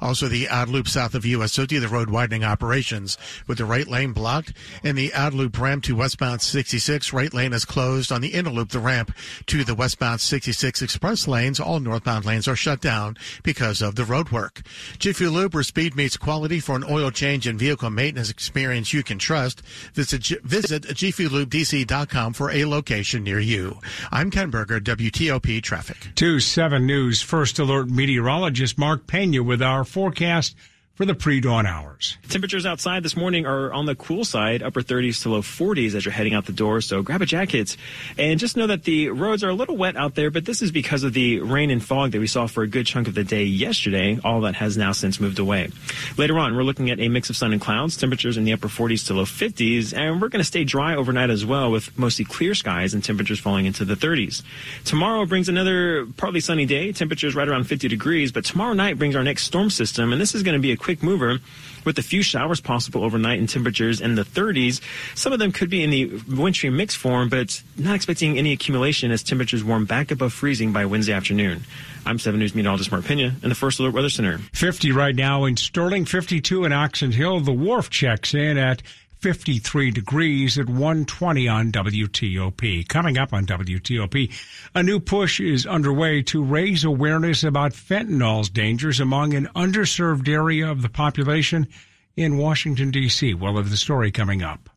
Also, 0.00 0.28
the 0.28 0.48
out 0.48 0.68
loop 0.68 0.88
south 0.88 1.14
of 1.14 1.24
US 1.24 1.56
50, 1.56 1.78
the 1.78 1.88
road 1.88 2.10
widening 2.10 2.44
operations 2.44 3.18
with 3.46 3.58
the 3.58 3.64
right 3.64 3.86
lane 3.86 4.12
blocked, 4.12 4.52
and 4.82 4.96
the 4.96 5.12
out 5.14 5.34
loop 5.34 5.58
ramp 5.58 5.84
to 5.84 5.96
westbound 5.96 6.42
66 6.42 7.12
right 7.12 7.32
lane 7.32 7.52
is 7.52 7.64
closed. 7.64 8.12
On 8.12 8.20
the 8.20 8.34
inner 8.34 8.50
loop, 8.50 8.70
the 8.70 8.78
ramp 8.78 9.14
to 9.46 9.64
the 9.64 9.74
westbound 9.74 10.20
66 10.20 10.82
express 10.82 11.28
lanes, 11.28 11.60
all 11.60 11.80
northbound 11.80 12.24
lanes 12.24 12.48
are 12.48 12.56
shut 12.56 12.80
down 12.80 13.16
because 13.42 13.82
of 13.82 13.94
the 13.94 14.04
road 14.04 14.30
work. 14.30 14.62
Jiffy 14.98 15.26
Lube, 15.26 15.54
where 15.54 15.62
speed 15.62 15.94
meets 15.94 16.16
quality 16.16 16.60
for 16.60 16.76
an 16.76 16.84
oil 16.88 17.10
change 17.10 17.46
and 17.46 17.58
vehicle 17.58 17.90
maintenance 17.90 18.30
experience 18.30 18.92
you 18.92 19.02
can 19.02 19.18
trust. 19.18 19.62
Visit, 19.94 20.26
visit 20.42 20.82
jiffylubedc.com 20.82 22.32
for 22.32 22.50
a 22.50 22.64
location 22.64 23.24
near 23.24 23.40
you. 23.40 23.78
I'm 24.10 24.30
Ken 24.30 24.50
Berger, 24.50 24.80
WTOP 24.80 25.62
Traffic. 25.62 26.14
2 26.14 26.40
7 26.40 26.86
News 26.86 27.22
First 27.22 27.58
Alert 27.58 27.88
meteorologist 27.88 28.78
Mark 28.78 29.06
Pena 29.12 29.42
with 29.42 29.60
our 29.60 29.84
forecast 29.84 30.56
for 31.02 31.06
the 31.06 31.14
pre-dawn 31.16 31.66
hours. 31.66 32.16
Temperatures 32.28 32.64
outside 32.64 33.02
this 33.02 33.16
morning 33.16 33.44
are 33.44 33.72
on 33.72 33.86
the 33.86 33.96
cool 33.96 34.24
side, 34.24 34.62
upper 34.62 34.82
30s 34.82 35.20
to 35.22 35.30
low 35.30 35.42
40s 35.42 35.96
as 35.96 36.04
you're 36.04 36.12
heading 36.12 36.32
out 36.32 36.46
the 36.46 36.52
door, 36.52 36.80
so 36.80 37.02
grab 37.02 37.20
a 37.20 37.26
jacket. 37.26 37.76
And 38.16 38.38
just 38.38 38.56
know 38.56 38.68
that 38.68 38.84
the 38.84 39.08
roads 39.08 39.42
are 39.42 39.48
a 39.48 39.52
little 39.52 39.76
wet 39.76 39.96
out 39.96 40.14
there, 40.14 40.30
but 40.30 40.44
this 40.44 40.62
is 40.62 40.70
because 40.70 41.02
of 41.02 41.12
the 41.12 41.40
rain 41.40 41.70
and 41.72 41.84
fog 41.84 42.12
that 42.12 42.20
we 42.20 42.28
saw 42.28 42.46
for 42.46 42.62
a 42.62 42.68
good 42.68 42.86
chunk 42.86 43.08
of 43.08 43.16
the 43.16 43.24
day 43.24 43.42
yesterday. 43.42 44.20
All 44.22 44.42
that 44.42 44.54
has 44.54 44.76
now 44.76 44.92
since 44.92 45.18
moved 45.18 45.40
away. 45.40 45.70
Later 46.16 46.38
on, 46.38 46.54
we're 46.54 46.62
looking 46.62 46.88
at 46.90 47.00
a 47.00 47.08
mix 47.08 47.30
of 47.30 47.36
sun 47.36 47.52
and 47.52 47.60
clouds, 47.60 47.96
temperatures 47.96 48.36
in 48.36 48.44
the 48.44 48.52
upper 48.52 48.68
40s 48.68 49.04
to 49.08 49.14
low 49.14 49.24
50s, 49.24 49.92
and 49.92 50.22
we're 50.22 50.28
going 50.28 50.38
to 50.38 50.44
stay 50.44 50.62
dry 50.62 50.94
overnight 50.94 51.30
as 51.30 51.44
well 51.44 51.72
with 51.72 51.98
mostly 51.98 52.24
clear 52.24 52.54
skies 52.54 52.94
and 52.94 53.02
temperatures 53.02 53.40
falling 53.40 53.66
into 53.66 53.84
the 53.84 53.96
30s. 53.96 54.44
Tomorrow 54.84 55.26
brings 55.26 55.48
another 55.48 56.06
partly 56.16 56.38
sunny 56.38 56.64
day, 56.64 56.92
temperatures 56.92 57.34
right 57.34 57.48
around 57.48 57.64
50 57.64 57.88
degrees, 57.88 58.30
but 58.30 58.44
tomorrow 58.44 58.72
night 58.72 58.98
brings 58.98 59.16
our 59.16 59.24
next 59.24 59.42
storm 59.42 59.68
system, 59.68 60.12
and 60.12 60.20
this 60.20 60.36
is 60.36 60.44
going 60.44 60.54
to 60.54 60.62
be 60.62 60.70
a 60.70 60.76
quick 60.76 60.91
mover 61.00 61.38
with 61.84 61.96
a 61.98 62.02
few 62.02 62.22
showers 62.22 62.60
possible 62.60 63.04
overnight 63.04 63.38
and 63.38 63.48
temperatures 63.48 64.00
in 64.00 64.16
the 64.16 64.22
30s. 64.22 64.80
Some 65.16 65.32
of 65.32 65.38
them 65.38 65.52
could 65.52 65.70
be 65.70 65.82
in 65.82 65.90
the 65.90 66.06
wintry 66.28 66.70
mix 66.70 66.94
form, 66.94 67.28
but 67.28 67.62
not 67.76 67.94
expecting 67.94 68.36
any 68.38 68.52
accumulation 68.52 69.12
as 69.12 69.22
temperatures 69.22 69.62
warm 69.62 69.84
back 69.84 70.10
above 70.10 70.32
freezing 70.32 70.72
by 70.72 70.84
Wednesday 70.84 71.12
afternoon. 71.12 71.64
I'm 72.04 72.18
7 72.18 72.38
News 72.38 72.54
meteorologist 72.54 72.90
Mark 72.90 73.04
Pena 73.04 73.34
in 73.42 73.48
the 73.48 73.54
First 73.54 73.78
Alert 73.78 73.94
Weather 73.94 74.10
Center. 74.10 74.38
50 74.52 74.90
right 74.90 75.14
now 75.14 75.44
in 75.44 75.56
Sterling, 75.56 76.04
52 76.04 76.64
in 76.64 76.72
Oxon 76.72 77.12
Hill. 77.12 77.40
The 77.40 77.52
wharf 77.52 77.90
checks 77.90 78.34
in 78.34 78.58
at 78.58 78.82
53 79.22 79.92
degrees 79.92 80.58
at 80.58 80.66
120 80.66 81.46
on 81.46 81.70
WTOP. 81.70 82.88
Coming 82.88 83.16
up 83.16 83.32
on 83.32 83.46
WTOP, 83.46 84.32
a 84.74 84.82
new 84.82 84.98
push 84.98 85.38
is 85.38 85.64
underway 85.64 86.22
to 86.22 86.42
raise 86.42 86.82
awareness 86.82 87.44
about 87.44 87.72
fentanyl's 87.72 88.50
dangers 88.50 88.98
among 88.98 89.34
an 89.34 89.46
underserved 89.54 90.28
area 90.28 90.68
of 90.68 90.82
the 90.82 90.88
population 90.88 91.68
in 92.16 92.36
Washington, 92.36 92.90
D.C. 92.90 93.34
We'll 93.34 93.56
have 93.56 93.70
the 93.70 93.76
story 93.76 94.10
coming 94.10 94.42
up. 94.42 94.68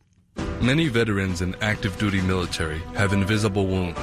Many 0.60 0.86
veterans 0.86 1.40
and 1.40 1.56
active 1.60 1.98
duty 1.98 2.20
military 2.20 2.78
have 2.94 3.12
invisible 3.12 3.66
wounds 3.66 3.98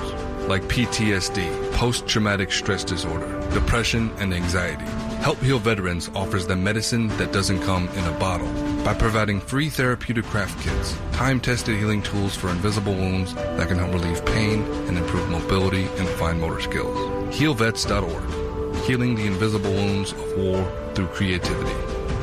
like 0.50 0.62
PTSD, 0.64 1.72
post 1.72 2.06
traumatic 2.06 2.52
stress 2.52 2.84
disorder, 2.84 3.40
depression, 3.54 4.12
and 4.18 4.34
anxiety. 4.34 4.84
Help 5.22 5.40
Heal 5.40 5.60
Veterans 5.60 6.10
offers 6.14 6.46
them 6.48 6.66
medicine 6.66 7.08
that 7.18 7.32
doesn't 7.32 7.62
come 7.62 7.88
in 7.88 8.04
a 8.04 8.20
bottle 8.20 8.73
by 8.84 8.94
providing 8.94 9.40
free 9.40 9.70
therapeutic 9.70 10.26
craft 10.26 10.62
kits, 10.64 10.98
time 11.14 11.40
tested 11.40 11.78
healing 11.78 12.02
tools 12.02 12.36
for 12.36 12.50
invisible 12.50 12.94
wounds 12.94 13.34
that 13.34 13.68
can 13.68 13.78
help 13.78 13.94
relieve 13.94 14.26
pain 14.26 14.64
and 14.88 14.98
improve 14.98 15.30
mobility 15.30 15.84
and 15.98 16.08
fine 16.10 16.40
motor 16.40 16.60
skills. 16.60 16.98
HealVets.org, 17.34 18.84
healing 18.84 19.16
the 19.16 19.26
invisible 19.26 19.72
wounds 19.72 20.12
of 20.12 20.38
war 20.38 20.92
through 20.94 21.08
creativity. 21.08 21.72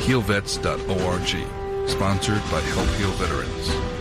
HealVets.org, 0.04 1.28
sponsored 1.88 2.42
by 2.50 2.60
Help 2.60 2.88
Heal 2.96 3.10
Veterans. 3.12 3.99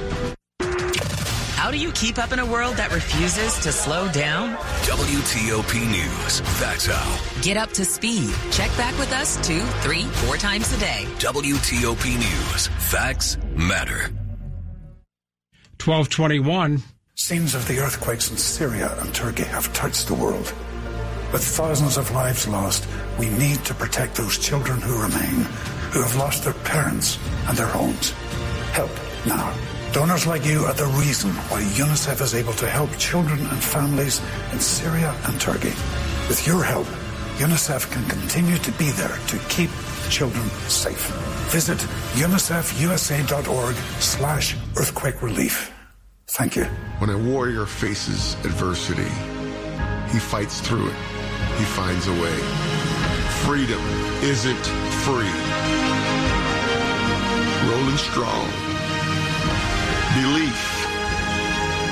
How 1.70 1.74
do 1.74 1.80
you 1.80 1.92
keep 1.92 2.18
up 2.18 2.32
in 2.32 2.40
a 2.40 2.46
world 2.48 2.78
that 2.78 2.92
refuses 2.92 3.60
to 3.60 3.72
slow 3.72 4.12
down? 4.12 4.56
WTOP 4.88 5.76
News. 5.92 6.42
That's 6.60 6.88
how. 6.88 7.42
Get 7.44 7.58
up 7.58 7.70
to 7.74 7.86
speed. 7.86 8.34
Check 8.50 8.76
back 8.76 8.98
with 8.98 9.14
us 9.14 9.38
two, 9.48 9.62
three, 9.84 10.06
four 10.26 10.36
times 10.38 10.74
a 10.74 10.80
day. 10.80 11.06
WTOP 11.20 12.06
News. 12.06 12.68
Facts 12.90 13.38
matter. 13.56 14.10
1221. 15.86 16.82
Scenes 17.14 17.54
of 17.54 17.68
the 17.68 17.78
earthquakes 17.78 18.32
in 18.32 18.38
Syria 18.38 18.92
and 19.02 19.14
Turkey 19.14 19.44
have 19.44 19.72
touched 19.72 20.08
the 20.08 20.16
world. 20.16 20.52
With 21.32 21.44
thousands 21.44 21.98
of 21.98 22.10
lives 22.10 22.48
lost, 22.48 22.88
we 23.20 23.30
need 23.30 23.64
to 23.66 23.76
protect 23.76 24.16
those 24.16 24.40
children 24.40 24.82
who 24.82 25.00
remain, 25.00 25.46
who 25.92 26.02
have 26.02 26.16
lost 26.16 26.46
their 26.46 26.54
parents 26.66 27.20
and 27.48 27.56
their 27.56 27.68
homes. 27.68 28.10
Help 28.74 28.90
now. 29.28 29.79
Donors 29.92 30.28
like 30.28 30.46
you 30.46 30.66
are 30.66 30.74
the 30.76 30.86
reason 30.86 31.32
why 31.50 31.64
UNICEF 31.64 32.22
is 32.22 32.36
able 32.36 32.54
to 32.54 32.70
help 32.70 32.96
children 33.00 33.40
and 33.40 33.64
families 33.64 34.22
in 34.54 34.60
Syria 34.60 35.16
and 35.26 35.42
Turkey. 35.42 35.74
With 36.30 36.46
your 36.46 36.64
help, 36.64 36.86
UNICEF 37.38 37.90
can 37.92 38.06
continue 38.06 38.58
to 38.58 38.72
be 38.74 38.92
there 38.92 39.18
to 39.28 39.38
keep 39.50 39.72
children 40.12 40.48
safe. 40.68 41.08
Visit 41.50 41.80
unicefusa.org 42.14 43.76
slash 44.00 44.56
earthquake 44.78 45.24
relief. 45.24 45.74
Thank 46.28 46.56
you. 46.56 46.66
When 47.00 47.10
a 47.10 47.18
warrior 47.18 47.66
faces 47.66 48.36
adversity, 48.46 49.10
he 50.14 50.20
fights 50.20 50.62
through 50.62 50.88
it. 50.88 50.96
He 51.58 51.66
finds 51.66 52.06
a 52.08 52.14
way. 52.14 52.38
Freedom 53.44 53.82
isn't 54.22 54.66
free. 55.02 55.34
Rolling 57.68 57.98
strong. 57.98 58.69
Belief. 60.16 60.88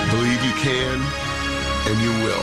Believe 0.10 0.44
you 0.44 0.54
can 0.54 1.00
and 1.88 2.02
you 2.02 2.10
will. 2.26 2.42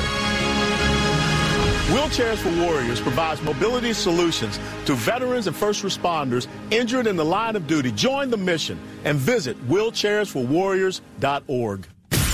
Wheelchairs 1.95 2.37
for 2.37 2.51
Warriors 2.65 3.01
provides 3.01 3.43
mobility 3.43 3.93
solutions 3.93 4.61
to 4.87 4.95
veterans 4.95 5.49
and 5.49 5.57
first 5.57 5.83
responders 5.83 6.47
injured 6.71 7.07
in 7.07 7.17
the 7.17 7.25
line 7.25 7.57
of 7.57 7.67
duty. 7.67 7.91
Join 7.93 8.31
the 8.31 8.37
mission 8.37 8.79
and 9.05 9.19
visit 9.19 9.57
wheelchairsforwarriors.org. 9.69 11.87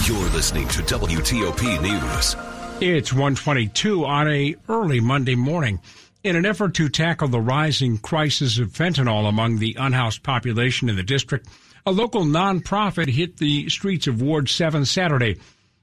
You're 0.06 0.30
listening 0.30 0.68
to 0.68 0.82
WTOP 0.82 1.82
News. 1.82 2.36
It's 2.80 3.12
122 3.12 4.04
on 4.04 4.28
a 4.28 4.54
early 4.68 5.00
Monday 5.00 5.34
morning. 5.34 5.80
In 6.22 6.36
an 6.36 6.46
effort 6.46 6.74
to 6.74 6.88
tackle 6.88 7.26
the 7.28 7.40
rising 7.40 7.98
crisis 7.98 8.58
of 8.58 8.68
fentanyl 8.68 9.28
among 9.28 9.58
the 9.58 9.76
unhoused 9.78 10.22
population 10.22 10.88
in 10.88 10.94
the 10.96 11.02
district, 11.02 11.48
a 11.86 11.92
local 11.92 12.24
nonprofit 12.24 13.08
hit 13.08 13.38
the 13.38 13.68
streets 13.68 14.06
of 14.06 14.22
Ward 14.22 14.48
7 14.48 14.84
Saturday. 14.84 15.38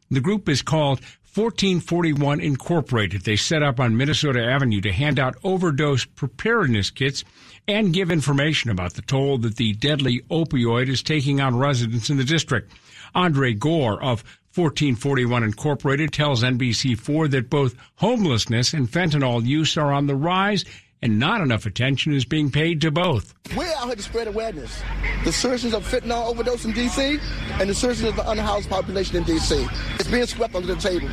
The 0.10 0.22
group 0.22 0.48
is 0.48 0.62
called 0.62 1.02
1441 1.38 2.40
Incorporated. 2.40 3.22
They 3.22 3.36
set 3.36 3.62
up 3.62 3.80
on 3.80 3.98
Minnesota 3.98 4.44
Avenue 4.44 4.82
to 4.82 4.92
hand 4.92 5.20
out 5.20 5.36
overdose 5.44 6.06
preparedness 6.06 6.90
kits 6.90 7.24
and 7.68 7.94
give 7.94 8.10
information 8.10 8.72
about 8.72 8.94
the 8.94 9.04
toll 9.04 9.38
that 9.40 9.58
the 9.58 9.74
deadly 9.74 10.22
opioid 10.32 10.88
is 10.88 11.04
taking 11.04 11.40
on 11.40 11.58
residents 11.58 12.10
in 12.10 12.18
the 12.18 12.24
district. 12.24 12.72
Andre 13.14 13.54
Gore 13.54 14.02
of 14.02 14.24
1441 14.56 15.44
Incorporated 15.44 16.12
tells 16.12 16.42
NBC4 16.42 17.30
that 17.30 17.52
both 17.52 17.76
homelessness 17.98 18.74
and 18.74 18.90
fentanyl 18.90 19.46
use 19.46 19.78
are 19.78 19.92
on 19.92 20.08
the 20.08 20.16
rise 20.16 20.66
and 21.02 21.20
not 21.20 21.42
enough 21.42 21.66
attention 21.66 22.14
is 22.14 22.26
being 22.26 22.52
paid 22.52 22.82
to 22.82 22.92
both. 22.92 23.34
We're 23.56 23.68
out 23.76 23.86
here 23.86 23.96
to 23.96 24.02
spread 24.02 24.28
awareness. 24.28 24.82
The 25.24 25.32
surgeons 25.32 25.74
of 25.74 25.88
fentanyl 25.88 26.28
overdose 26.28 26.66
in 26.66 26.72
D.C. 26.72 27.20
and 27.60 27.70
the 27.70 27.76
surgeons 27.76 28.10
of 28.10 28.16
the 28.16 28.30
unhoused 28.30 28.70
population 28.70 29.18
in 29.18 29.24
D.C. 29.24 29.68
It's 30.00 30.10
being 30.10 30.26
swept 30.26 30.56
under 30.56 30.74
the 30.74 30.82
table. 30.82 31.10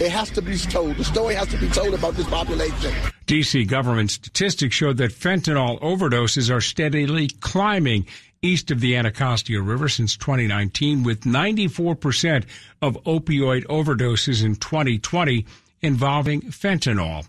It 0.00 0.10
has 0.10 0.30
to 0.30 0.42
be 0.42 0.56
told. 0.56 0.96
The 0.96 1.04
story 1.04 1.34
has 1.34 1.48
to 1.48 1.58
be 1.58 1.68
told 1.68 1.94
about 1.94 2.14
this 2.14 2.28
population. 2.28 2.94
D.C. 3.26 3.64
government 3.64 4.10
statistics 4.10 4.74
show 4.74 4.92
that 4.94 5.12
fentanyl 5.12 5.80
overdoses 5.80 6.52
are 6.52 6.60
steadily 6.60 7.28
climbing 7.28 8.06
east 8.42 8.70
of 8.70 8.80
the 8.80 8.96
Anacostia 8.96 9.60
River 9.60 9.88
since 9.88 10.16
2019, 10.16 11.02
with 11.02 11.20
94% 11.22 12.44
of 12.80 12.96
opioid 13.04 13.66
overdoses 13.66 14.44
in 14.44 14.56
2020 14.56 15.44
involving 15.82 16.40
fentanyl. 16.42 17.26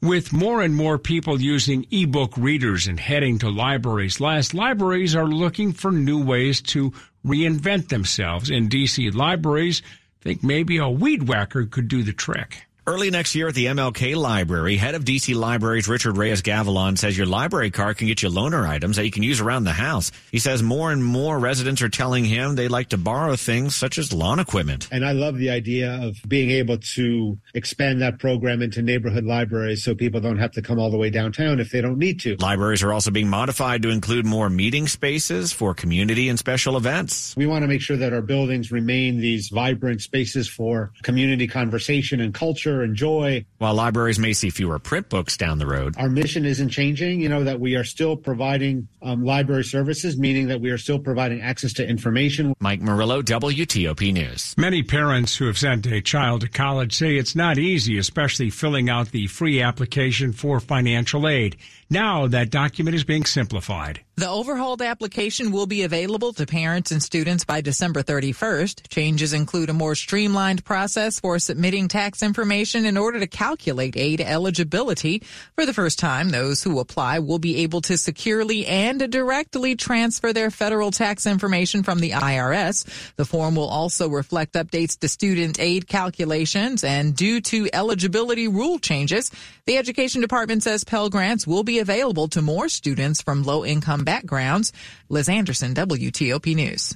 With 0.00 0.32
more 0.32 0.62
and 0.62 0.76
more 0.76 0.96
people 0.96 1.40
using 1.40 1.84
ebook 1.90 2.36
readers 2.36 2.86
and 2.86 3.00
heading 3.00 3.40
to 3.40 3.50
libraries 3.50 4.20
less, 4.20 4.54
libraries 4.54 5.16
are 5.16 5.26
looking 5.26 5.72
for 5.72 5.90
new 5.90 6.24
ways 6.24 6.62
to 6.62 6.92
reinvent 7.26 7.88
themselves. 7.88 8.48
In 8.48 8.68
DC 8.68 9.12
libraries, 9.12 9.82
think 10.20 10.44
maybe 10.44 10.76
a 10.76 10.88
weed 10.88 11.28
whacker 11.28 11.66
could 11.66 11.88
do 11.88 12.04
the 12.04 12.12
trick. 12.12 12.67
Early 12.88 13.10
next 13.10 13.34
year 13.34 13.48
at 13.48 13.54
the 13.54 13.66
MLK 13.66 14.16
Library, 14.16 14.78
head 14.78 14.94
of 14.94 15.04
DC 15.04 15.34
Libraries 15.34 15.88
Richard 15.88 16.16
Reyes 16.16 16.40
Gavilan 16.40 16.96
says 16.96 17.18
your 17.18 17.26
library 17.26 17.70
card 17.70 17.98
can 17.98 18.06
get 18.06 18.22
you 18.22 18.30
loaner 18.30 18.66
items 18.66 18.96
that 18.96 19.04
you 19.04 19.10
can 19.10 19.22
use 19.22 19.42
around 19.42 19.64
the 19.64 19.74
house. 19.74 20.10
He 20.32 20.38
says 20.38 20.62
more 20.62 20.90
and 20.90 21.04
more 21.04 21.38
residents 21.38 21.82
are 21.82 21.90
telling 21.90 22.24
him 22.24 22.54
they 22.54 22.66
like 22.66 22.88
to 22.88 22.96
borrow 22.96 23.36
things 23.36 23.76
such 23.76 23.98
as 23.98 24.10
lawn 24.10 24.38
equipment. 24.38 24.88
And 24.90 25.04
I 25.04 25.12
love 25.12 25.36
the 25.36 25.50
idea 25.50 26.00
of 26.02 26.16
being 26.26 26.50
able 26.50 26.78
to 26.78 27.38
expand 27.52 28.00
that 28.00 28.20
program 28.20 28.62
into 28.62 28.80
neighborhood 28.80 29.24
libraries 29.24 29.84
so 29.84 29.94
people 29.94 30.22
don't 30.22 30.38
have 30.38 30.52
to 30.52 30.62
come 30.62 30.78
all 30.78 30.90
the 30.90 30.96
way 30.96 31.10
downtown 31.10 31.60
if 31.60 31.70
they 31.70 31.82
don't 31.82 31.98
need 31.98 32.20
to. 32.20 32.36
Libraries 32.36 32.82
are 32.82 32.94
also 32.94 33.10
being 33.10 33.28
modified 33.28 33.82
to 33.82 33.90
include 33.90 34.24
more 34.24 34.48
meeting 34.48 34.88
spaces 34.88 35.52
for 35.52 35.74
community 35.74 36.30
and 36.30 36.38
special 36.38 36.78
events. 36.78 37.36
We 37.36 37.44
want 37.46 37.64
to 37.64 37.68
make 37.68 37.82
sure 37.82 37.98
that 37.98 38.14
our 38.14 38.22
buildings 38.22 38.72
remain 38.72 39.18
these 39.18 39.50
vibrant 39.50 40.00
spaces 40.00 40.48
for 40.48 40.90
community 41.02 41.46
conversation 41.46 42.20
and 42.20 42.32
culture 42.32 42.77
and 42.82 42.96
joy. 42.96 43.44
While 43.58 43.74
libraries 43.74 44.18
may 44.18 44.32
see 44.32 44.50
fewer 44.50 44.78
print 44.78 45.08
books 45.08 45.36
down 45.36 45.58
the 45.58 45.66
road, 45.66 45.94
our 45.98 46.08
mission 46.08 46.44
isn't 46.44 46.70
changing. 46.70 47.20
You 47.20 47.28
know, 47.28 47.44
that 47.44 47.60
we 47.60 47.74
are 47.76 47.84
still 47.84 48.16
providing 48.16 48.88
um, 49.02 49.24
library 49.24 49.64
services, 49.64 50.18
meaning 50.18 50.48
that 50.48 50.60
we 50.60 50.70
are 50.70 50.78
still 50.78 50.98
providing 50.98 51.40
access 51.40 51.72
to 51.74 51.86
information. 51.86 52.54
Mike 52.60 52.80
Murillo, 52.80 53.22
WTOP 53.22 54.12
News. 54.12 54.54
Many 54.56 54.82
parents 54.82 55.36
who 55.36 55.46
have 55.46 55.58
sent 55.58 55.86
a 55.86 56.00
child 56.00 56.42
to 56.42 56.48
college 56.48 56.94
say 56.94 57.16
it's 57.16 57.36
not 57.36 57.58
easy, 57.58 57.98
especially 57.98 58.50
filling 58.50 58.88
out 58.88 59.10
the 59.10 59.26
free 59.26 59.60
application 59.62 60.32
for 60.32 60.60
financial 60.60 61.28
aid. 61.28 61.56
Now 61.90 62.26
that 62.26 62.50
document 62.50 62.96
is 62.96 63.04
being 63.04 63.24
simplified. 63.24 64.00
The 64.16 64.28
overhauled 64.28 64.82
application 64.82 65.52
will 65.52 65.66
be 65.66 65.84
available 65.84 66.32
to 66.34 66.44
parents 66.44 66.90
and 66.90 67.00
students 67.00 67.44
by 67.44 67.60
December 67.60 68.02
31st. 68.02 68.88
Changes 68.88 69.32
include 69.32 69.70
a 69.70 69.72
more 69.72 69.94
streamlined 69.94 70.64
process 70.64 71.20
for 71.20 71.38
submitting 71.38 71.86
tax 71.86 72.22
information 72.22 72.84
in 72.84 72.96
order 72.98 73.20
to 73.20 73.28
calculate 73.28 73.96
aid 73.96 74.20
eligibility. 74.20 75.22
For 75.54 75.64
the 75.64 75.72
first 75.72 76.00
time, 76.00 76.30
those 76.30 76.64
who 76.64 76.80
apply 76.80 77.20
will 77.20 77.38
be 77.38 77.58
able 77.58 77.80
to 77.82 77.96
securely 77.96 78.66
and 78.66 79.08
directly 79.10 79.76
transfer 79.76 80.32
their 80.32 80.50
federal 80.50 80.90
tax 80.90 81.24
information 81.24 81.84
from 81.84 82.00
the 82.00 82.10
IRS. 82.10 83.14
The 83.14 83.24
form 83.24 83.54
will 83.54 83.68
also 83.68 84.08
reflect 84.08 84.54
updates 84.54 84.98
to 84.98 85.08
student 85.08 85.60
aid 85.60 85.86
calculations 85.86 86.82
and 86.82 87.14
due 87.14 87.40
to 87.42 87.68
eligibility 87.72 88.48
rule 88.48 88.80
changes, 88.80 89.30
the 89.66 89.76
Education 89.76 90.22
Department 90.22 90.64
says 90.64 90.82
Pell 90.82 91.08
Grants 91.08 91.46
will 91.46 91.62
be 91.62 91.77
available 91.78 92.28
to 92.28 92.42
more 92.42 92.68
students 92.68 93.22
from 93.22 93.42
low 93.42 93.64
income 93.64 94.04
backgrounds. 94.04 94.72
Liz 95.08 95.28
Anderson, 95.28 95.74
WTOP 95.74 96.54
News. 96.54 96.94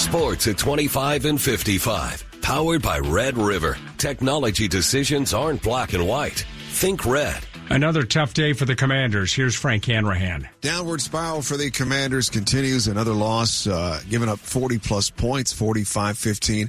Sports 0.00 0.46
at 0.46 0.58
25 0.58 1.24
and 1.24 1.40
55. 1.40 2.24
Powered 2.40 2.82
by 2.82 2.98
Red 2.98 3.36
River. 3.36 3.76
Technology 3.98 4.68
decisions 4.68 5.34
aren't 5.34 5.62
black 5.62 5.92
and 5.92 6.06
white. 6.06 6.46
Think 6.70 7.04
red. 7.04 7.42
Another 7.70 8.04
tough 8.04 8.32
day 8.32 8.54
for 8.54 8.64
the 8.64 8.74
Commanders. 8.74 9.34
Here's 9.34 9.54
Frank 9.54 9.84
Hanrahan. 9.84 10.48
Downward 10.62 11.02
spiral 11.02 11.42
for 11.42 11.58
the 11.58 11.70
Commanders 11.70 12.30
continues. 12.30 12.86
Another 12.86 13.12
loss, 13.12 13.66
uh, 13.66 14.00
giving 14.08 14.28
up 14.28 14.38
40 14.38 14.78
plus 14.78 15.10
points, 15.10 15.52
45 15.52 16.16
15. 16.16 16.68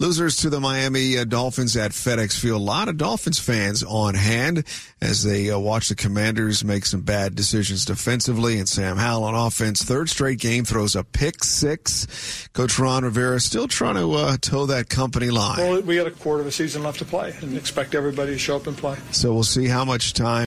Losers 0.00 0.36
to 0.36 0.50
the 0.50 0.60
Miami 0.60 1.18
uh, 1.18 1.24
Dolphins 1.24 1.76
at 1.76 1.90
FedEx 1.90 2.38
Field. 2.38 2.60
A 2.60 2.64
lot 2.64 2.88
of 2.88 2.96
Dolphins 2.96 3.40
fans 3.40 3.82
on 3.82 4.14
hand 4.14 4.64
as 5.00 5.24
they 5.24 5.50
uh, 5.50 5.58
watch 5.58 5.88
the 5.88 5.96
Commanders 5.96 6.64
make 6.64 6.86
some 6.86 7.00
bad 7.00 7.34
decisions 7.34 7.84
defensively. 7.84 8.58
And 8.58 8.68
Sam 8.68 8.96
Howell 8.96 9.24
on 9.24 9.34
offense, 9.34 9.82
third 9.82 10.08
straight 10.08 10.38
game, 10.38 10.64
throws 10.64 10.94
a 10.94 11.02
pick 11.02 11.42
six. 11.42 12.48
Coach 12.52 12.78
Ron 12.78 13.04
Rivera 13.04 13.40
still 13.40 13.66
trying 13.66 13.96
to 13.96 14.12
uh, 14.12 14.36
toe 14.36 14.66
that 14.66 14.88
company 14.88 15.30
line. 15.30 15.58
Well, 15.58 15.82
we 15.82 15.96
got 15.96 16.06
a 16.06 16.12
quarter 16.12 16.42
of 16.42 16.46
a 16.46 16.52
season 16.52 16.84
left 16.84 17.00
to 17.00 17.04
play 17.04 17.34
and 17.40 17.56
expect 17.56 17.96
everybody 17.96 18.32
to 18.32 18.38
show 18.38 18.54
up 18.54 18.68
and 18.68 18.76
play. 18.76 18.96
So 19.10 19.34
we'll 19.34 19.42
see 19.42 19.66
how 19.66 19.84
much 19.84 20.12
time 20.12 20.28